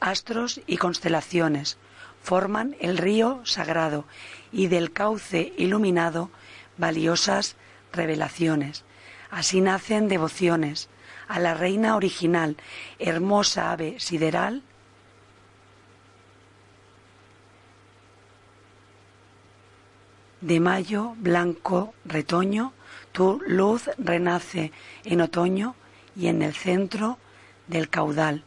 Astros 0.00 0.60
y 0.66 0.78
constelaciones 0.78 1.78
forman 2.24 2.74
el 2.80 2.98
río 2.98 3.42
sagrado 3.44 4.04
y 4.50 4.66
del 4.66 4.92
cauce 4.92 5.52
iluminado 5.56 6.28
valiosas 6.76 7.54
revelaciones. 7.92 8.82
Así 9.30 9.60
nacen 9.60 10.08
devociones 10.08 10.88
a 11.32 11.40
la 11.40 11.54
reina 11.54 11.96
original, 11.96 12.58
hermosa 12.98 13.72
ave 13.72 13.98
sideral, 13.98 14.62
de 20.42 20.60
mayo, 20.60 21.14
blanco 21.16 21.94
retoño, 22.04 22.74
tu 23.12 23.40
luz 23.46 23.88
renace 23.96 24.72
en 25.04 25.22
otoño 25.22 25.74
y 26.14 26.26
en 26.26 26.42
el 26.42 26.52
centro 26.52 27.16
del 27.66 27.88
caudal. 27.88 28.44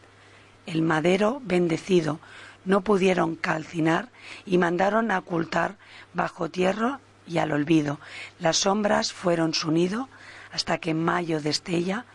El 0.67 0.83
madero 0.83 1.41
bendecido 1.43 2.19
no 2.65 2.81
pudieron 2.81 3.35
calcinar 3.35 4.09
y 4.45 4.59
mandaron 4.59 5.09
a 5.09 5.17
ocultar 5.17 5.77
bajo 6.13 6.51
tierra 6.51 6.99
y 7.25 7.39
al 7.39 7.51
olvido. 7.51 7.99
Las 8.37 8.57
sombras 8.57 9.11
fueron 9.11 9.55
su 9.55 9.71
nido 9.71 10.07
hasta 10.51 10.77
que 10.77 10.91
en 10.91 11.03
mayo 11.03 11.41
destella 11.41 12.05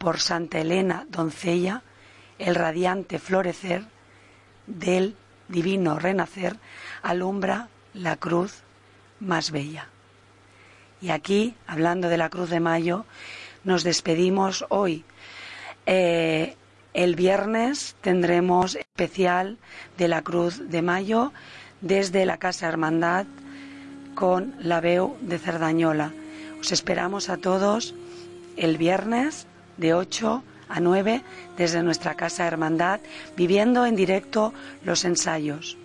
por 0.00 0.18
Santa 0.18 0.58
Elena 0.58 1.04
doncella 1.10 1.82
el 2.38 2.54
radiante 2.54 3.18
florecer 3.18 3.84
del 4.66 5.14
divino 5.48 5.98
renacer 5.98 6.56
alumbra 7.02 7.68
la 7.92 8.16
cruz 8.16 8.62
más 9.20 9.50
bella. 9.50 9.88
Y 11.02 11.10
aquí, 11.10 11.54
hablando 11.66 12.08
de 12.08 12.16
la 12.16 12.30
cruz 12.30 12.48
de 12.48 12.60
mayo, 12.60 13.04
nos 13.62 13.84
despedimos 13.84 14.64
hoy. 14.70 15.04
Eh, 15.84 16.56
el 16.94 17.14
viernes 17.14 17.94
tendremos 18.00 18.76
especial 18.76 19.58
de 19.98 20.08
la 20.08 20.22
Cruz 20.22 20.70
de 20.70 20.80
Mayo 20.80 21.32
desde 21.82 22.24
la 22.24 22.38
Casa 22.38 22.68
Hermandad 22.68 23.26
con 24.14 24.54
la 24.58 24.80
Veu 24.80 25.18
de 25.20 25.38
Cerdañola. 25.38 26.12
Os 26.58 26.72
esperamos 26.72 27.28
a 27.28 27.36
todos 27.36 27.94
el 28.56 28.78
viernes 28.78 29.46
de 29.80 29.94
8 29.94 30.42
a 30.68 30.80
9 30.80 31.22
desde 31.56 31.82
nuestra 31.82 32.14
casa 32.14 32.46
Hermandad, 32.46 33.00
viviendo 33.36 33.86
en 33.86 33.96
directo 33.96 34.52
los 34.84 35.04
ensayos. 35.04 35.76